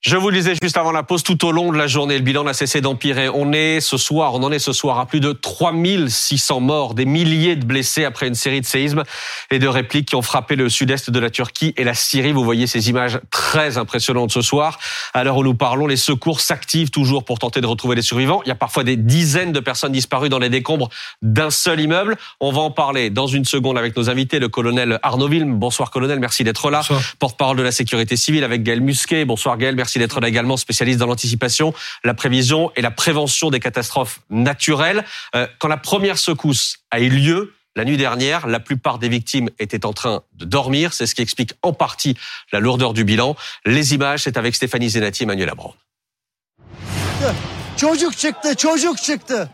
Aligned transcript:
Je 0.00 0.16
vous 0.16 0.30
le 0.30 0.36
disais 0.36 0.54
juste 0.62 0.76
avant 0.76 0.92
la 0.92 1.02
pause, 1.02 1.24
tout 1.24 1.44
au 1.44 1.50
long 1.50 1.72
de 1.72 1.76
la 1.76 1.88
journée, 1.88 2.16
le 2.16 2.22
bilan 2.22 2.44
n'a 2.44 2.52
cessé 2.52 2.80
d'empirer. 2.80 3.28
On 3.28 3.52
est 3.52 3.80
ce 3.80 3.96
soir, 3.96 4.32
on 4.34 4.44
en 4.44 4.52
est 4.52 4.60
ce 4.60 4.72
soir 4.72 5.00
à 5.00 5.06
plus 5.06 5.18
de 5.18 5.32
3600 5.32 6.60
morts, 6.60 6.94
des 6.94 7.04
milliers 7.04 7.56
de 7.56 7.64
blessés 7.64 8.04
après 8.04 8.28
une 8.28 8.36
série 8.36 8.60
de 8.60 8.66
séismes 8.66 9.02
et 9.50 9.58
de 9.58 9.66
répliques 9.66 10.10
qui 10.10 10.14
ont 10.14 10.22
frappé 10.22 10.54
le 10.54 10.68
sud-est 10.68 11.10
de 11.10 11.18
la 11.18 11.30
Turquie 11.30 11.74
et 11.76 11.82
la 11.82 11.94
Syrie. 11.94 12.30
Vous 12.30 12.44
voyez 12.44 12.68
ces 12.68 12.88
images 12.88 13.18
très 13.32 13.76
impressionnantes 13.76 14.30
ce 14.30 14.40
soir. 14.40 14.78
À 15.14 15.24
l'heure 15.24 15.36
où 15.36 15.42
nous 15.42 15.54
parlons, 15.54 15.88
les 15.88 15.96
secours 15.96 16.40
s'activent 16.40 16.90
toujours 16.90 17.24
pour 17.24 17.40
tenter 17.40 17.60
de 17.60 17.66
retrouver 17.66 17.96
les 17.96 18.02
survivants. 18.02 18.40
Il 18.44 18.48
y 18.48 18.52
a 18.52 18.56
parfois 18.56 18.84
des 18.84 18.96
dizaines 18.96 19.50
de 19.50 19.60
personnes 19.60 19.92
disparues 19.92 20.28
dans 20.28 20.38
les 20.38 20.48
décombres 20.48 20.90
d'un 21.22 21.50
seul 21.50 21.80
immeuble. 21.80 22.16
On 22.38 22.52
va 22.52 22.60
en 22.60 22.70
parler 22.70 23.10
dans 23.10 23.26
une 23.26 23.44
seconde 23.44 23.76
avec 23.76 23.96
nos 23.96 24.08
invités, 24.10 24.38
le 24.38 24.48
colonel 24.48 25.00
Arnaud 25.02 25.26
Vilm. 25.26 25.58
Bonsoir 25.58 25.90
colonel, 25.90 26.20
merci 26.20 26.44
d'être 26.44 26.70
là. 26.70 26.82
Porte-parole 27.18 27.56
de 27.56 27.64
la 27.64 27.72
sécurité 27.72 28.14
civile 28.14 28.44
avec 28.44 28.62
Gaël 28.62 28.80
Musquet. 28.80 29.24
Bonsoir 29.24 29.58
Gaël, 29.58 29.74
Merci 29.87 29.87
d'être 29.96 30.20
là 30.20 30.28
également, 30.28 30.56
spécialiste 30.56 30.98
dans 30.98 31.06
l'anticipation, 31.06 31.72
la 32.04 32.14
prévision 32.14 32.70
et 32.76 32.82
la 32.82 32.90
prévention 32.90 33.50
des 33.50 33.60
catastrophes 33.60 34.20
naturelles. 34.28 35.04
Euh, 35.34 35.46
quand 35.58 35.68
la 35.68 35.78
première 35.78 36.18
secousse 36.18 36.78
a 36.90 37.00
eu 37.00 37.08
lieu, 37.08 37.54
la 37.76 37.84
nuit 37.84 37.96
dernière, 37.96 38.46
la 38.48 38.60
plupart 38.60 38.98
des 38.98 39.08
victimes 39.08 39.50
étaient 39.60 39.86
en 39.86 39.92
train 39.92 40.22
de 40.34 40.44
dormir. 40.44 40.92
C'est 40.92 41.06
ce 41.06 41.14
qui 41.14 41.22
explique 41.22 41.52
en 41.62 41.72
partie 41.72 42.16
la 42.52 42.58
lourdeur 42.58 42.92
du 42.92 43.04
bilan. 43.04 43.36
Les 43.64 43.94
images, 43.94 44.24
c'est 44.24 44.36
avec 44.36 44.56
Stéphanie 44.56 44.90
Zenati 44.90 45.22
et 45.22 45.24
Emmanuel 45.24 45.48
Abron. 45.48 45.72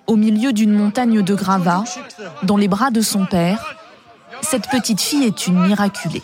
Au 0.07 0.17
milieu 0.17 0.53
d'une 0.55 0.73
montagne 0.73 1.23
de 1.23 1.35
gravats, 1.35 1.85
dans 2.43 2.57
les 2.57 2.69
bras 2.69 2.91
de 2.91 3.03
son 3.03 3.27
père, 3.27 3.77
cette 4.41 4.71
petite 4.71 5.03
fille 5.03 5.25
est 5.25 5.47
une 5.47 5.61
miraculée. 5.61 6.23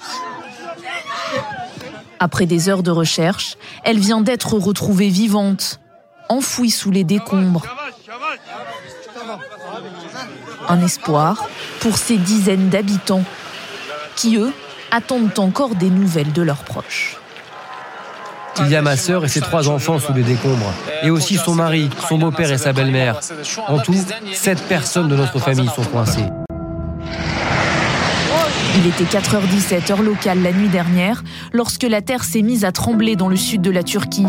Après 2.22 2.44
des 2.44 2.68
heures 2.68 2.82
de 2.82 2.90
recherche, 2.90 3.56
elle 3.82 3.98
vient 3.98 4.20
d'être 4.20 4.52
retrouvée 4.52 5.08
vivante, 5.08 5.80
enfouie 6.28 6.70
sous 6.70 6.90
les 6.90 7.02
décombres. 7.02 7.64
Un 10.68 10.84
espoir 10.84 11.48
pour 11.80 11.96
ces 11.96 12.18
dizaines 12.18 12.68
d'habitants 12.68 13.24
qui, 14.16 14.36
eux, 14.36 14.52
attendent 14.90 15.38
encore 15.38 15.74
des 15.74 15.88
nouvelles 15.88 16.32
de 16.32 16.42
leurs 16.42 16.64
proches. 16.64 17.16
Il 18.58 18.68
y 18.68 18.76
a 18.76 18.82
ma 18.82 18.96
sœur 18.96 19.24
et 19.24 19.28
ses 19.28 19.40
trois 19.40 19.68
enfants 19.70 19.98
sous 19.98 20.12
les 20.12 20.22
décombres, 20.22 20.74
et 21.02 21.08
aussi 21.08 21.36
son 21.36 21.54
mari, 21.54 21.88
son 22.08 22.18
beau-père 22.18 22.52
et 22.52 22.58
sa 22.58 22.74
belle-mère. 22.74 23.18
En 23.66 23.78
tout, 23.78 23.94
sept 24.34 24.60
personnes 24.68 25.08
de 25.08 25.16
notre 25.16 25.38
famille 25.38 25.70
sont 25.74 25.84
coincées. 25.84 26.26
Il 28.82 28.86
était 28.86 29.04
4h17 29.04 29.92
heure 29.92 30.00
locale 30.00 30.42
la 30.42 30.52
nuit 30.52 30.68
dernière 30.68 31.22
lorsque 31.52 31.82
la 31.82 32.00
terre 32.00 32.24
s'est 32.24 32.40
mise 32.40 32.64
à 32.64 32.72
trembler 32.72 33.14
dans 33.14 33.28
le 33.28 33.36
sud 33.36 33.60
de 33.60 33.70
la 33.70 33.82
Turquie. 33.82 34.24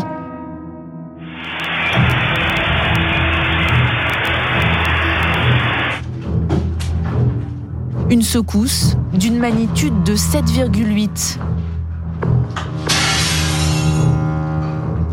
Une 8.10 8.20
secousse 8.20 8.98
d'une 9.14 9.38
magnitude 9.38 10.02
de 10.02 10.14
7,8 10.14 11.38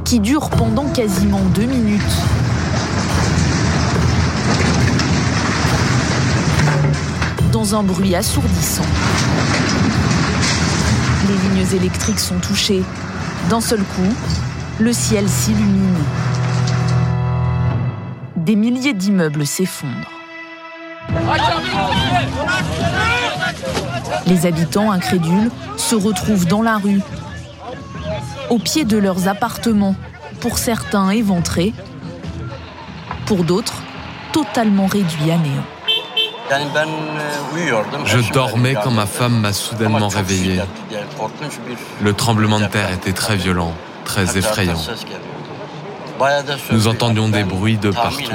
qui 0.04 0.20
dure 0.20 0.50
pendant 0.50 0.90
quasiment 0.90 1.40
deux 1.56 1.66
minutes. 1.66 2.49
Un 7.60 7.84
bruit 7.84 8.16
assourdissant. 8.16 8.86
Les 11.28 11.36
lignes 11.36 11.76
électriques 11.76 12.20
sont 12.20 12.40
touchées. 12.40 12.84
D'un 13.50 13.60
seul 13.60 13.80
coup, 13.84 14.14
le 14.80 14.94
ciel 14.94 15.28
s'illumine. 15.28 15.98
Des 18.38 18.56
milliers 18.56 18.94
d'immeubles 18.94 19.46
s'effondrent. 19.46 20.10
Les 24.26 24.46
habitants 24.46 24.92
incrédules 24.92 25.52
se 25.76 25.96
retrouvent 25.96 26.46
dans 26.46 26.62
la 26.62 26.78
rue, 26.78 27.02
au 28.50 28.58
pied 28.58 28.86
de 28.86 28.98
leurs 28.98 29.28
appartements, 29.28 29.96
pour 30.40 30.58
certains 30.58 31.10
éventrés, 31.10 31.74
pour 33.26 33.44
d'autres 33.44 33.82
totalement 34.32 34.88
réduits 34.88 35.30
à 35.30 35.38
néant. 35.38 35.79
Je 38.06 38.32
dormais 38.32 38.76
quand 38.76 38.92
ma 38.92 39.06
femme 39.06 39.40
m'a 39.40 39.54
soudainement 39.54 40.08
réveillé. 40.08 40.62
Le 42.02 42.14
tremblement 42.14 42.60
de 42.60 42.66
terre 42.66 42.92
était 42.92 43.14
très 43.14 43.36
violent, 43.36 43.74
très 44.04 44.38
effrayant. 44.38 44.80
Nous 46.72 46.88
entendions 46.88 47.30
des 47.30 47.44
bruits 47.44 47.78
de 47.78 47.92
partout. 47.92 48.32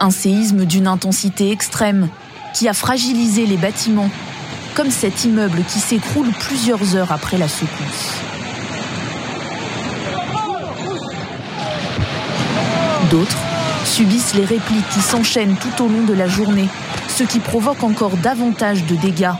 Un 0.00 0.10
séisme 0.10 0.64
d'une 0.64 0.86
intensité 0.86 1.50
extrême 1.50 2.08
qui 2.54 2.68
a 2.68 2.74
fragilisé 2.74 3.46
les 3.46 3.56
bâtiments, 3.56 4.10
comme 4.74 4.90
cet 4.90 5.24
immeuble 5.24 5.62
qui 5.64 5.78
s'écroule 5.78 6.30
plusieurs 6.38 6.96
heures 6.96 7.12
après 7.12 7.38
la 7.38 7.48
secousse. 7.48 8.14
D'autres 13.10 13.47
subissent 13.88 14.34
les 14.34 14.44
répliques 14.44 14.88
qui 14.90 15.00
s'enchaînent 15.00 15.56
tout 15.56 15.82
au 15.82 15.88
long 15.88 16.04
de 16.04 16.12
la 16.12 16.28
journée, 16.28 16.68
ce 17.08 17.24
qui 17.24 17.40
provoque 17.40 17.82
encore 17.82 18.16
davantage 18.18 18.84
de 18.84 18.94
dégâts. 18.94 19.32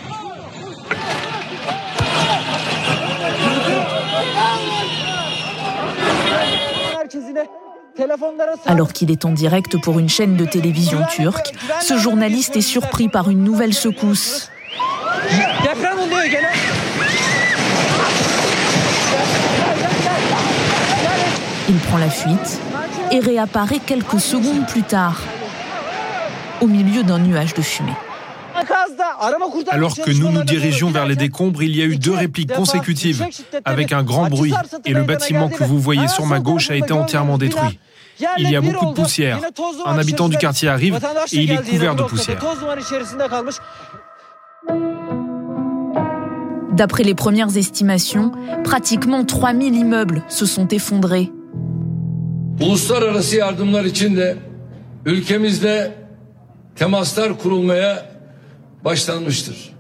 Alors 8.67 8.93
qu'il 8.93 9.11
est 9.11 9.25
en 9.25 9.33
direct 9.33 9.81
pour 9.81 9.99
une 9.99 10.09
chaîne 10.09 10.37
de 10.37 10.45
télévision 10.45 11.01
turque, 11.11 11.53
ce 11.81 11.99
journaliste 11.99 12.57
est 12.57 12.63
surpris 12.63 13.09
par 13.09 13.29
une 13.29 13.45
nouvelle 13.45 13.75
secousse. 13.75 14.51
Il 21.69 21.77
prend 21.77 21.99
la 21.99 22.09
fuite 22.09 22.61
et 23.13 23.21
réapparaît 23.21 23.81
quelques 23.85 24.21
secondes 24.21 24.67
plus 24.67 24.83
tard, 24.83 25.21
au 26.61 26.67
milieu 26.67 27.03
d'un 27.03 27.19
nuage 27.19 27.55
de 27.55 27.63
fumée. 27.63 27.97
Alors 29.71 29.95
que 29.95 30.11
nous 30.11 30.31
nous 30.31 30.43
dirigeons 30.43 30.91
vers 30.91 31.07
les 31.07 31.17
décombres, 31.17 31.63
il 31.63 31.77
y 31.77 31.83
a 31.83 31.85
eu 31.85 31.97
deux 31.97 32.15
répliques 32.15 32.53
consécutives, 32.53 33.27
avec 33.65 33.93
un 33.93 34.03
grand 34.03 34.29
bruit, 34.29 34.53
et 34.85 34.93
le 34.93 35.05
bâtiment 35.05 35.49
que 35.49 35.65
vous 35.65 35.79
voyez 35.79 36.09
sur 36.09 36.27
ma 36.27 36.41
gauche 36.41 36.71
a 36.71 36.77
été 36.77 36.93
entièrement 36.93 37.39
détruit. 37.39 37.79
Il 38.39 38.51
y 38.51 38.57
a 38.57 38.61
beaucoup 38.61 38.87
de 38.87 38.93
poussière. 38.93 39.41
Un 39.87 39.99
habitant 39.99 40.29
du 40.29 40.37
quartier 40.37 40.69
arrive 40.69 40.99
et 41.33 41.37
il 41.37 41.53
est 41.53 41.71
couvert 41.71 41.95
de 41.95 42.03
poussière. 42.03 42.41
D'après 46.73 47.03
les 47.03 47.15
premières 47.15 47.57
estimations, 47.57 48.33
pratiquement 48.63 49.25
3000 49.25 49.75
immeubles 49.75 50.23
se 50.29 50.47
sont 50.47 50.69
effondrés. 50.69 51.33
Uluslararası 52.61 53.37
yardımlar 53.37 53.85
için 53.85 54.17
de 54.17 54.37
ülkemizde 55.07 55.95
temaslar 56.77 57.39
kurulmaya 57.39 58.11
başlanmıştır. 58.85 59.71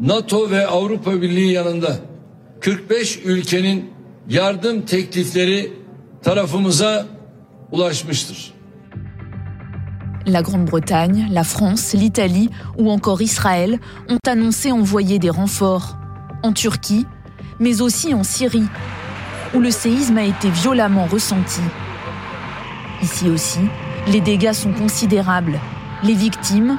NATO 0.00 0.50
ve 0.50 0.66
Avrupa 0.66 1.22
Birliği 1.22 1.52
yanında 1.52 1.96
45 2.60 3.18
ülkenin 3.24 3.90
yardım 4.28 4.82
teklifleri 4.82 5.72
tarafımıza 6.22 7.06
ulaşmıştır. 7.72 8.54
La 10.26 10.40
Grande-Bretagne, 10.40 11.34
la 11.34 11.42
France, 11.42 11.98
l'Italie 11.98 12.48
ou 12.78 12.90
encore 12.90 13.24
Israël 13.24 13.78
ont 14.08 14.26
annoncé 14.26 14.72
envoyer 14.72 15.18
des 15.18 15.30
renforts 15.30 15.94
en 16.42 16.54
Turquie, 16.54 17.04
mais 17.60 17.82
aussi 17.82 18.14
en 18.14 18.22
Syrie, 18.22 18.68
où 19.54 19.60
le 19.60 19.70
séisme 19.70 20.18
a 20.18 20.24
été 20.24 20.48
violemment 20.50 21.06
ressenti. 21.12 21.60
Ici 23.02 23.28
aussi, 23.28 23.60
les 24.06 24.20
dégâts 24.20 24.52
sont 24.52 24.72
considérables, 24.72 25.60
les 26.02 26.14
victimes 26.14 26.78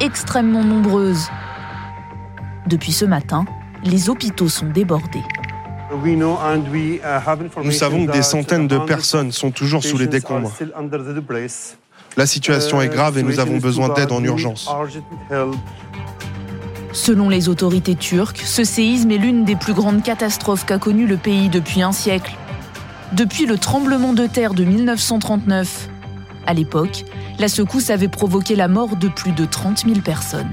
extrêmement 0.00 0.64
nombreuses. 0.64 1.28
Depuis 2.66 2.92
ce 2.92 3.04
matin, 3.04 3.44
les 3.84 4.08
hôpitaux 4.08 4.48
sont 4.48 4.66
débordés. 4.66 5.22
Nous 5.92 7.70
savons 7.70 8.06
que 8.06 8.12
des 8.12 8.22
centaines 8.22 8.68
de 8.68 8.78
personnes 8.78 9.32
sont 9.32 9.50
toujours 9.50 9.84
sous 9.84 9.98
les 9.98 10.06
décombres. 10.06 10.52
La 12.16 12.26
situation 12.26 12.80
est 12.80 12.88
grave 12.88 13.18
et 13.18 13.22
nous 13.22 13.40
avons 13.40 13.58
besoin 13.58 13.90
d'aide 13.90 14.12
en 14.12 14.22
urgence. 14.22 14.68
Selon 16.92 17.28
les 17.28 17.48
autorités 17.50 17.94
turques, 17.94 18.40
ce 18.42 18.64
séisme 18.64 19.10
est 19.10 19.18
l'une 19.18 19.44
des 19.44 19.54
plus 19.54 19.74
grandes 19.74 20.02
catastrophes 20.02 20.64
qu'a 20.64 20.78
connu 20.78 21.06
le 21.06 21.18
pays 21.18 21.50
depuis 21.50 21.82
un 21.82 21.92
siècle. 21.92 22.32
Depuis 23.12 23.46
le 23.46 23.56
tremblement 23.56 24.12
de 24.12 24.26
terre 24.26 24.52
de 24.52 24.64
1939. 24.64 25.88
À 26.46 26.54
l'époque, 26.54 27.04
la 27.38 27.48
secousse 27.48 27.90
avait 27.90 28.08
provoqué 28.08 28.56
la 28.56 28.66
mort 28.66 28.96
de 28.96 29.08
plus 29.08 29.32
de 29.32 29.44
30 29.44 29.84
000 29.86 30.00
personnes. 30.00 30.52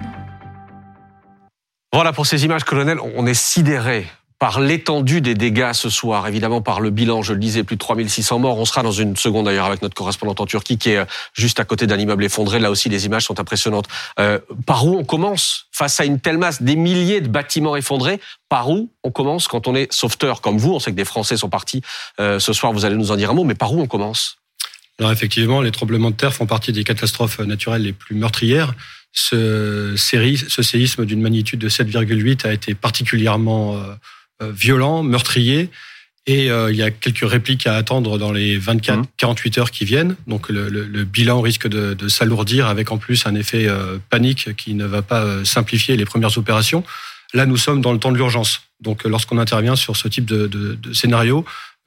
Voilà 1.91 2.13
pour 2.13 2.25
ces 2.25 2.45
images, 2.45 2.63
colonel, 2.63 2.99
on 3.15 3.25
est 3.25 3.33
sidéré 3.33 4.07
par 4.43 4.59
l'étendue 4.59 5.21
des 5.21 5.35
dégâts 5.35 5.71
ce 5.71 5.89
soir, 5.89 6.27
évidemment 6.27 6.61
par 6.61 6.81
le 6.81 6.89
bilan, 6.89 7.21
je 7.21 7.31
le 7.31 7.39
disais, 7.39 7.63
plus 7.63 7.77
de 7.77 7.79
3600 7.79 8.39
morts. 8.39 8.57
On 8.57 8.65
sera 8.65 8.83
dans 8.83 8.91
une 8.91 9.15
seconde 9.15 9.45
d'ailleurs 9.45 9.67
avec 9.67 9.81
notre 9.81 9.95
correspondante 9.95 10.41
en 10.41 10.45
Turquie 10.45 10.77
qui 10.77 10.89
est 10.89 10.97
euh, 10.97 11.05
juste 11.31 11.61
à 11.61 11.63
côté 11.63 11.87
d'un 11.87 11.97
immeuble 11.97 12.25
effondré. 12.25 12.59
Là 12.59 12.69
aussi, 12.69 12.89
les 12.89 13.05
images 13.05 13.23
sont 13.23 13.39
impressionnantes. 13.39 13.87
Euh, 14.19 14.39
par 14.65 14.85
où 14.85 14.97
on 14.97 15.05
commence 15.05 15.67
face 15.71 15.97
à 16.01 16.03
une 16.03 16.19
telle 16.19 16.37
masse, 16.37 16.61
des 16.61 16.75
milliers 16.75 17.21
de 17.21 17.29
bâtiments 17.29 17.77
effondrés? 17.77 18.19
Par 18.49 18.69
où 18.69 18.91
on 19.05 19.11
commence 19.11 19.47
quand 19.47 19.65
on 19.69 19.75
est 19.75 19.89
sauveteur 19.93 20.41
comme 20.41 20.57
vous? 20.57 20.73
On 20.73 20.79
sait 20.79 20.91
que 20.91 20.97
des 20.97 21.05
Français 21.05 21.37
sont 21.37 21.47
partis 21.47 21.81
euh, 22.19 22.37
ce 22.37 22.51
soir, 22.51 22.73
vous 22.73 22.83
allez 22.83 22.97
nous 22.97 23.11
en 23.11 23.15
dire 23.15 23.29
un 23.29 23.35
mot, 23.35 23.45
mais 23.45 23.55
par 23.55 23.71
où 23.73 23.79
on 23.79 23.87
commence? 23.87 24.39
Alors 24.99 25.13
effectivement, 25.13 25.61
les 25.61 25.71
tremblements 25.71 26.11
de 26.11 26.17
terre 26.17 26.33
font 26.33 26.47
partie 26.47 26.73
des 26.73 26.83
catastrophes 26.83 27.39
naturelles 27.39 27.83
les 27.83 27.93
plus 27.93 28.17
meurtrières. 28.17 28.73
Ce, 29.13 29.95
séisme 29.95 31.05
d'une 31.05 31.21
magnitude 31.21 31.59
de 31.61 31.69
7,8 31.69 32.45
a 32.45 32.51
été 32.51 32.75
particulièrement 32.75 33.79
violent, 34.51 35.03
meurtrier. 35.03 35.69
Et 36.25 36.49
euh, 36.49 36.71
il 36.71 36.77
y 36.77 36.83
a 36.83 36.89
quelques 36.89 37.29
répliques 37.29 37.67
à 37.67 37.75
attendre 37.75 38.17
dans 38.17 38.31
les 38.31 38.57
24, 38.57 39.03
48 39.17 39.57
mmh. 39.57 39.59
heures 39.59 39.71
qui 39.71 39.83
viennent. 39.83 40.15
Donc 40.25 40.49
le, 40.49 40.69
le, 40.69 41.03
bilan 41.03 41.41
risque 41.41 41.67
de, 41.67 41.93
de 41.93 42.07
s'alourdir 42.07 42.67
avec 42.67 42.91
en 42.91 42.97
plus 42.97 43.25
un 43.25 43.35
effet 43.35 43.67
euh, 43.67 43.97
panique 44.09 44.55
qui 44.55 44.73
ne 44.73 44.85
va 44.85 45.01
pas 45.01 45.43
simplifier 45.43 45.97
les 45.97 46.05
premières 46.05 46.37
opérations. 46.37 46.85
Là, 47.33 47.45
nous 47.45 47.57
sommes 47.57 47.81
dans 47.81 47.91
le 47.91 47.99
temps 47.99 48.11
de 48.11 48.17
l'urgence. 48.17 48.61
Donc 48.79 49.03
lorsqu'on 49.03 49.37
intervient 49.37 49.75
sur 49.75 49.97
ce 49.97 50.07
type 50.07 50.25
de, 50.25 50.47
de, 50.47 50.75
de 50.75 50.93
scénario, 50.93 51.43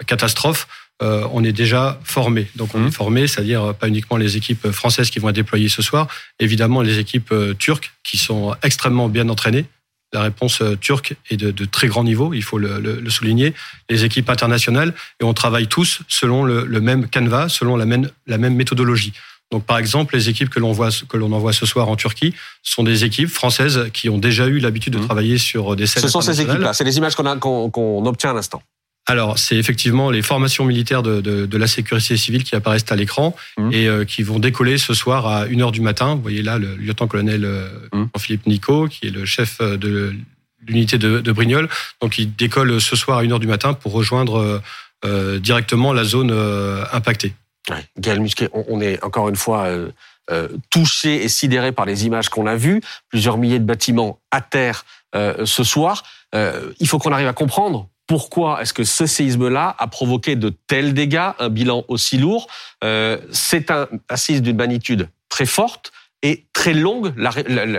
catastrophe, 0.06 0.69
euh, 1.02 1.26
on 1.32 1.43
est 1.43 1.52
déjà 1.52 1.99
formé. 2.05 2.47
Donc 2.56 2.75
on 2.75 2.85
est 2.85 2.88
mmh. 2.88 2.93
formé, 2.93 3.26
c'est-à-dire 3.29 3.75
pas 3.75 3.88
uniquement 3.88 4.19
les 4.19 4.37
équipes 4.37 4.70
françaises 4.70 5.09
qui 5.09 5.19
vont 5.19 5.31
être 5.31 5.35
déployées 5.35 5.70
ce 5.70 5.81
soir, 5.81 6.09
évidemment 6.41 6.82
les 6.82 6.99
équipes 6.99 7.32
turques 7.59 7.93
qui 8.05 8.19
sont 8.19 8.55
extrêmement 8.62 9.09
bien 9.09 9.31
entraînées 9.31 9.64
la 10.12 10.23
réponse 10.23 10.61
euh, 10.62 10.76
turque 10.76 11.14
est 11.31 11.37
de, 11.37 11.64
très 11.64 11.88
grand 11.88 12.05
niveau, 12.05 12.32
il 12.32 12.43
faut 12.43 12.58
le, 12.58 13.08
souligner. 13.11 13.55
Les 13.91 14.05
équipes 14.05 14.31
internationales, 14.31 14.94
et 15.20 15.25
on 15.25 15.35
travaille 15.35 15.67
tous 15.67 16.00
selon 16.08 16.44
le, 16.44 16.81
même 16.81 17.08
canevas, 17.08 17.49
selon 17.49 17.76
la 17.76 17.87
même, 17.87 18.08
la 18.26 18.38
même 18.38 18.55
méthodologie. 18.55 19.12
Donc, 19.53 19.64
par 19.64 19.79
exemple, 19.79 20.17
les 20.17 20.29
équipes 20.29 20.50
que 20.50 20.58
l'on 20.58 20.73
voit, 20.73 20.88
que 21.08 21.17
l'on 21.17 21.31
envoie 21.32 21.53
ce 21.53 21.67
soir 21.67 21.88
en 21.88 21.94
Turquie 21.94 22.35
sont 22.62 22.82
des 22.82 23.05
équipes 23.05 23.29
françaises 23.29 23.91
qui 23.93 24.08
ont 24.08 24.19
déjà 24.19 24.47
eu 24.47 24.58
l'habitude 24.58 24.94
de 24.94 24.99
mmh. 24.99 25.05
travailler 25.05 25.38
sur 25.38 25.76
des 25.76 25.87
scènes. 25.87 26.03
Ce 26.03 26.09
sont 26.09 26.20
ces 26.20 26.41
équipes-là, 26.41 26.73
c'est 26.73 26.85
les 26.85 26.97
images 26.99 27.14
qu'on 27.14 28.06
obtient 28.06 28.31
à 28.31 28.35
l'instant 28.35 28.62
alors, 29.06 29.38
c'est 29.38 29.56
effectivement 29.56 30.11
les 30.11 30.20
formations 30.20 30.64
militaires 30.64 31.03
de, 31.03 31.20
de, 31.20 31.47
de, 31.47 31.58
la 31.58 31.69
sécurité 31.69 32.17
civile 32.17 32.43
qui 32.43 32.56
apparaissent 32.56 32.91
à 32.91 32.97
l'écran 32.97 33.37
mmh. 33.56 33.73
et 33.73 33.87
euh, 33.87 34.05
qui 34.05 34.25
vont 34.25 34.41
décoller 34.41 34.79
ce 34.79 34.94
soir 34.94 35.26
à 35.26 35.47
1h 35.47 35.70
du 35.70 35.81
matin. 35.81 36.17
Vous 36.17 36.23
voyez 36.23 36.43
là 36.43 36.58
le 36.58 36.75
lieutenant-colonel 36.75 37.44
euh, 37.44 37.69
mmh. 37.93 38.05
Jean-Philippe 38.14 38.47
Nico, 38.47 38.88
qui 38.88 39.06
est 39.06 39.11
le 39.11 39.25
chef 39.25 39.58
euh, 39.61 39.76
de 39.76 40.12
l'unité 40.67 40.99
de, 40.99 41.20
de 41.20 41.32
Brignoles. 41.32 41.69
Donc, 42.03 42.19
il 42.19 42.35
décolle 42.35 42.81
ce 42.81 42.97
soir 42.97 43.19
à 43.19 43.23
1h 43.23 43.38
du 43.38 43.47
matin 43.47 43.75
pour 43.75 43.93
rejoindre 43.93 44.61
euh, 45.05 45.38
directement 45.38 45.93
la 45.93 46.02
zone 46.02 46.32
impactée. 46.93 47.32
Ouais. 47.70 47.85
Gaël 47.99 48.20
Musquet, 48.20 48.49
on, 48.52 48.81
est 48.81 49.02
encore 49.05 49.29
une 49.29 49.37
fois 49.37 49.69
touché 50.70 51.23
et 51.23 51.29
sidéré 51.29 51.70
par 51.70 51.85
les 51.85 52.06
images 52.06 52.29
qu'on 52.29 52.47
a 52.47 52.56
vues. 52.56 52.81
Plusieurs 53.09 53.38
milliers 53.38 53.61
de 53.61 53.64
bâtiments 53.64 54.19
à 54.32 54.41
terre 54.41 54.85
ce 55.14 55.62
soir. 55.62 56.02
il 56.32 56.88
faut 56.88 56.99
qu'on 56.99 57.12
arrive 57.12 57.29
à 57.29 57.32
comprendre 57.32 57.88
pourquoi 58.06 58.62
est-ce 58.62 58.73
que 58.73 58.85
ce 58.85 59.06
séisme-là 59.06 59.75
a 59.79 59.87
provoqué 59.88 60.37
de 60.37 60.53
tels 60.67 60.94
dégâts, 60.94 61.31
un 61.38 61.49
bilan 61.49 61.85
aussi 61.88 62.19
lourd 62.19 62.47
euh, 62.85 63.19
C'est 63.32 63.70
un, 63.70 63.88
séisme 64.14 64.43
d'une 64.43 64.56
magnitude 64.56 65.08
très 65.29 65.47
forte 65.47 65.93
et 66.23 66.44
très 66.53 66.73
longue. 66.73 67.12
La, 67.17 67.32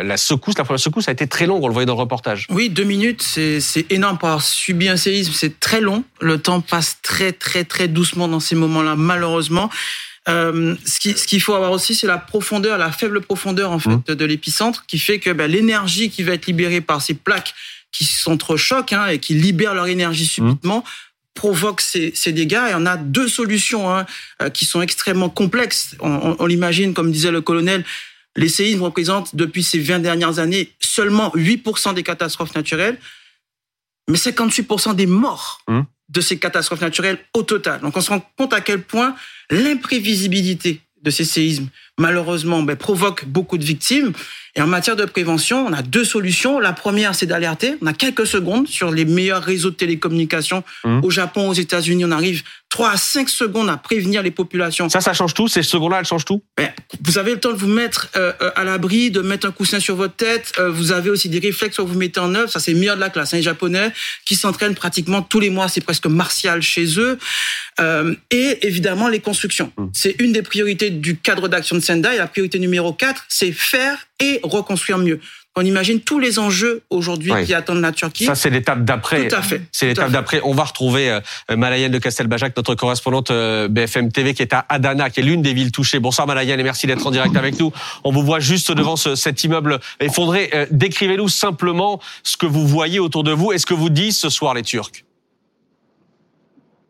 la, 0.03 0.17
secousse, 0.17 0.57
la 0.57 0.63
première 0.63 0.79
secousse 0.79 1.07
a 1.07 1.11
été 1.11 1.27
très 1.27 1.47
longue, 1.47 1.63
on 1.63 1.67
le 1.67 1.73
voyait 1.73 1.85
dans 1.85 1.95
le 1.95 2.01
reportage. 2.01 2.45
Oui, 2.49 2.69
deux 2.69 2.83
minutes, 2.83 3.21
c'est 3.21 3.85
énorme 3.89 4.17
pour 4.17 4.27
avoir 4.27 4.43
subi 4.43 4.89
un 4.89 4.97
séisme, 4.97 5.31
c'est 5.33 5.59
très 5.59 5.81
long. 5.81 6.03
Le 6.19 6.37
temps 6.39 6.61
passe 6.61 6.97
très 7.01 7.31
très 7.31 7.63
très 7.63 7.87
doucement 7.87 8.27
dans 8.27 8.39
ces 8.39 8.55
moments-là, 8.55 8.95
malheureusement. 8.95 9.69
Euh, 10.27 10.75
ce 10.85 10.99
qu'il 10.99 11.17
ce 11.17 11.39
faut 11.39 11.53
avoir 11.53 11.71
aussi, 11.71 11.95
c'est 11.95 12.07
la 12.07 12.17
profondeur, 12.17 12.77
la 12.77 12.91
faible 12.91 13.21
profondeur 13.21 13.71
en 13.71 13.79
fait 13.79 14.09
mmh. 14.09 14.15
de 14.15 14.25
l'épicentre, 14.25 14.85
qui 14.85 14.99
fait 14.99 15.19
que 15.19 15.29
ben, 15.29 15.49
l'énergie 15.49 16.09
qui 16.09 16.23
va 16.23 16.33
être 16.33 16.47
libérée 16.47 16.81
par 16.81 17.01
ces 17.01 17.13
plaques 17.13 17.53
qui 17.97 18.05
s'entrechoquent 18.05 18.93
hein, 18.93 19.07
et 19.07 19.19
qui 19.19 19.33
libèrent 19.33 19.73
leur 19.73 19.87
énergie 19.87 20.25
subitement. 20.25 20.83
provoquent 21.33 21.81
ces, 21.81 22.11
ces, 22.15 22.31
dégâts 22.31 22.69
et 22.69 22.73
on 22.75 22.85
a 22.85 22.97
deux 22.97 23.27
solutions 23.27 23.91
hein, 23.91 24.05
euh, 24.41 24.49
qui 24.49 24.65
sont 24.65 24.81
extrêmement 24.81 25.29
complexes. 25.29 25.95
On, 25.99 26.35
on, 26.37 26.45
l'imagine, 26.45 26.93
comme 26.93 27.11
disait 27.11 27.31
le 27.31 27.41
colonel, 27.41 27.83
les 28.35 28.49
séismes 28.49 28.83
représentent 28.83 29.35
depuis 29.35 29.63
ces 29.63 29.79
20 29.79 29.99
dernières 29.99 30.39
années 30.39 30.73
seulement 30.79 31.31
8% 31.35 31.95
des 31.95 32.03
catastrophes 32.03 32.53
naturelles, 32.53 32.99
mais 34.07 34.17
58% 34.17 34.95
des 34.95 35.07
morts 35.07 35.61
mmh. 35.67 35.81
de 36.09 36.21
ces 36.21 36.37
catastrophes 36.37 36.81
naturelles 36.81 37.19
au 37.33 37.43
total. 37.43 37.81
Donc 37.81 37.97
on 37.97 38.01
se 38.01 38.09
rend 38.09 38.19
compte 38.37 38.53
à 38.53 38.61
quel 38.61 38.83
point 38.83 39.15
l'imprévisibilité 39.49 40.81
de 41.01 41.09
ces 41.09 41.25
séismes, 41.25 41.69
malheureusement, 41.97 42.63
ben, 42.63 42.75
provoque 42.75 43.25
beaucoup 43.25 43.57
de 43.57 43.63
victimes. 43.63 44.13
Et 44.55 44.61
en 44.61 44.67
matière 44.67 44.95
de 44.95 45.05
prévention, 45.05 45.67
on 45.67 45.73
a 45.73 45.83
deux 45.83 46.03
solutions. 46.03 46.59
La 46.59 46.73
première, 46.73 47.13
c'est 47.13 47.27
d'alerter. 47.27 47.75
On 47.81 47.85
a 47.85 47.93
quelques 47.93 48.25
secondes 48.25 48.67
sur 48.67 48.91
les 48.91 49.05
meilleurs 49.05 49.43
réseaux 49.43 49.69
de 49.69 49.75
télécommunications. 49.75 50.63
Mmh. 50.83 51.01
Au 51.03 51.11
Japon, 51.11 51.49
aux 51.49 51.53
États-Unis, 51.53 52.05
on 52.05 52.11
arrive 52.11 52.41
3 52.69 52.89
à 52.89 52.97
5 52.97 53.29
secondes 53.29 53.69
à 53.69 53.77
prévenir 53.77 54.23
les 54.23 54.31
populations. 54.31 54.89
Ça, 54.89 54.99
ça 54.99 55.13
change 55.13 55.33
tout? 55.33 55.47
Ces 55.47 55.61
secondes-là, 55.61 55.99
elles 55.99 56.05
changent 56.05 56.25
tout? 56.25 56.41
Ben, 56.57 56.71
Vous 57.03 57.17
avez 57.17 57.31
le 57.31 57.39
temps 57.39 57.51
de 57.51 57.57
vous 57.57 57.67
mettre 57.67 58.09
euh, 58.15 58.33
euh, 58.41 58.51
à 58.55 58.63
l'abri, 58.63 59.11
de 59.11 59.21
mettre 59.21 59.47
un 59.47 59.51
coussin 59.51 59.79
sur 59.79 59.95
votre 59.95 60.15
tête. 60.15 60.53
Euh, 60.57 60.69
vous 60.71 60.91
avez 60.91 61.09
aussi 61.09 61.29
des 61.29 61.39
réflexes 61.39 61.77
que 61.77 61.81
vous 61.83 61.97
mettez 61.97 62.19
en 62.19 62.33
œuvre. 62.35 62.49
Ça, 62.51 62.59
c'est 62.59 62.73
le 62.73 62.79
meilleur 62.79 62.95
de 62.95 63.01
la 63.01 63.09
classe. 63.09 63.33
Hein, 63.33 63.41
Japonais 63.41 63.93
qui 64.25 64.35
s'entraînent 64.35 64.75
pratiquement 64.75 65.21
tous 65.21 65.39
les 65.39 65.49
mois. 65.49 65.69
C'est 65.69 65.81
presque 65.81 66.07
martial 66.07 66.61
chez 66.61 66.99
eux. 66.99 67.17
et 68.31 68.67
évidemment, 68.67 69.07
les 69.07 69.19
constructions. 69.19 69.71
Mmh. 69.77 69.85
C'est 69.93 70.15
une 70.19 70.33
des 70.33 70.41
priorités 70.41 70.89
du 70.89 71.17
cadre 71.17 71.47
d'action 71.47 71.75
de 71.75 71.81
Sendai. 71.87 72.17
La 72.17 72.27
priorité 72.27 72.59
numéro 72.59 72.93
4, 72.93 73.25
c'est 73.29 73.51
faire 73.51 74.07
et 74.19 74.39
reconstruire 74.43 74.97
mieux. 74.97 75.19
On 75.59 75.61
imagine 75.61 76.01
tous 76.01 76.19
les 76.19 76.37
enjeux 76.37 76.83
aujourd'hui 76.91 77.33
qui 77.43 77.53
attendent 77.55 77.81
la 77.81 77.91
Turquie. 77.91 78.25
Ça, 78.25 78.35
c'est 78.35 78.51
l'étape 78.51 78.83
d'après. 78.85 79.27
Tout 79.27 79.35
à 79.35 79.41
fait. 79.41 79.61
C'est 79.71 79.87
l'étape 79.87 80.11
d'après. 80.11 80.39
On 80.43 80.53
va 80.53 80.65
retrouver 80.65 81.09
euh, 81.09 81.19
Malayenne 81.55 81.91
de 81.91 81.97
Castelbajac, 81.97 82.55
notre 82.55 82.75
correspondante 82.75 83.31
euh, 83.31 83.67
BFM 83.67 84.11
TV, 84.11 84.35
qui 84.35 84.43
est 84.43 84.53
à 84.53 84.65
Adana, 84.69 85.09
qui 85.09 85.21
est 85.21 85.23
l'une 85.23 85.41
des 85.41 85.53
villes 85.53 85.71
touchées. 85.71 85.99
Bonsoir 85.99 86.27
Malayenne 86.27 86.59
et 86.59 86.63
merci 86.63 86.85
d'être 86.85 87.07
en 87.07 87.09
direct 87.09 87.35
avec 87.35 87.59
nous. 87.59 87.71
On 88.03 88.11
vous 88.11 88.21
voit 88.21 88.39
juste 88.39 88.71
devant 88.71 88.97
cet 88.97 89.43
immeuble 89.43 89.79
effondré. 89.99 90.51
Euh, 90.53 90.67
décrivez-nous 90.69 91.29
simplement 91.29 91.99
ce 92.21 92.37
que 92.37 92.45
vous 92.45 92.67
voyez 92.67 92.99
autour 92.99 93.23
de 93.23 93.31
vous 93.31 93.51
et 93.51 93.57
ce 93.57 93.65
que 93.65 93.73
vous 93.73 93.89
disent 93.89 94.19
ce 94.19 94.29
soir 94.29 94.53
les 94.53 94.61
Turcs. 94.61 95.03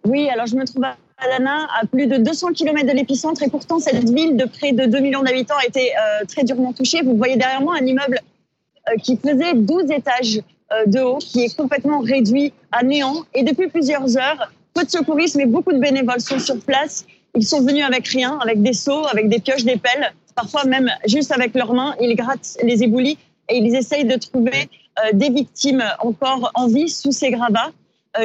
Oui, 0.03 0.27
alors 0.29 0.45
je 0.45 0.55
me 0.55 0.65
trouve 0.65 0.83
à 0.83 0.97
Adana, 1.17 1.67
à 1.81 1.85
plus 1.85 2.07
de 2.07 2.17
200 2.17 2.53
km 2.53 2.87
de 2.87 2.93
l'épicentre, 2.93 3.41
et 3.43 3.49
pourtant 3.49 3.79
cette 3.79 4.09
ville 4.09 4.37
de 4.37 4.45
près 4.45 4.71
de 4.71 4.85
2 4.85 4.99
millions 4.99 5.23
d'habitants 5.23 5.57
a 5.61 5.65
été 5.65 5.91
très 6.27 6.43
durement 6.43 6.73
touchée. 6.73 7.01
Vous 7.01 7.17
voyez 7.17 7.37
derrière 7.37 7.61
moi 7.61 7.75
un 7.79 7.85
immeuble 7.85 8.19
euh, 8.89 8.95
qui 8.97 9.17
faisait 9.17 9.53
12 9.53 9.91
étages 9.91 10.39
euh, 10.71 10.85
de 10.85 10.99
haut, 10.99 11.17
qui 11.17 11.43
est 11.43 11.55
complètement 11.55 11.99
réduit 11.99 12.53
à 12.71 12.83
néant. 12.83 13.25
Et 13.33 13.43
depuis 13.43 13.67
plusieurs 13.67 14.17
heures, 14.17 14.51
peu 14.73 14.83
de 14.83 14.89
secourisme 14.89 15.39
et 15.41 15.45
beaucoup 15.45 15.73
de 15.73 15.79
bénévoles 15.79 16.21
sont 16.21 16.39
sur 16.39 16.59
place. 16.59 17.05
Ils 17.35 17.45
sont 17.45 17.61
venus 17.61 17.83
avec 17.83 18.07
rien, 18.07 18.37
avec 18.41 18.61
des 18.61 18.73
seaux, 18.73 19.05
avec 19.07 19.27
des 19.29 19.39
pioches, 19.39 19.65
des 19.65 19.77
pelles, 19.77 20.13
parfois 20.35 20.63
même 20.65 20.89
juste 21.05 21.31
avec 21.31 21.53
leurs 21.53 21.73
mains. 21.73 21.95
Ils 21.99 22.15
grattent 22.15 22.57
les 22.63 22.83
éboulis 22.83 23.17
et 23.49 23.57
ils 23.57 23.75
essayent 23.75 24.05
de 24.05 24.15
trouver 24.15 24.69
euh, 24.99 25.11
des 25.13 25.29
victimes 25.29 25.83
encore 25.99 26.51
en 26.53 26.67
vie 26.67 26.89
sous 26.89 27.11
ces 27.11 27.31
gravats. 27.31 27.71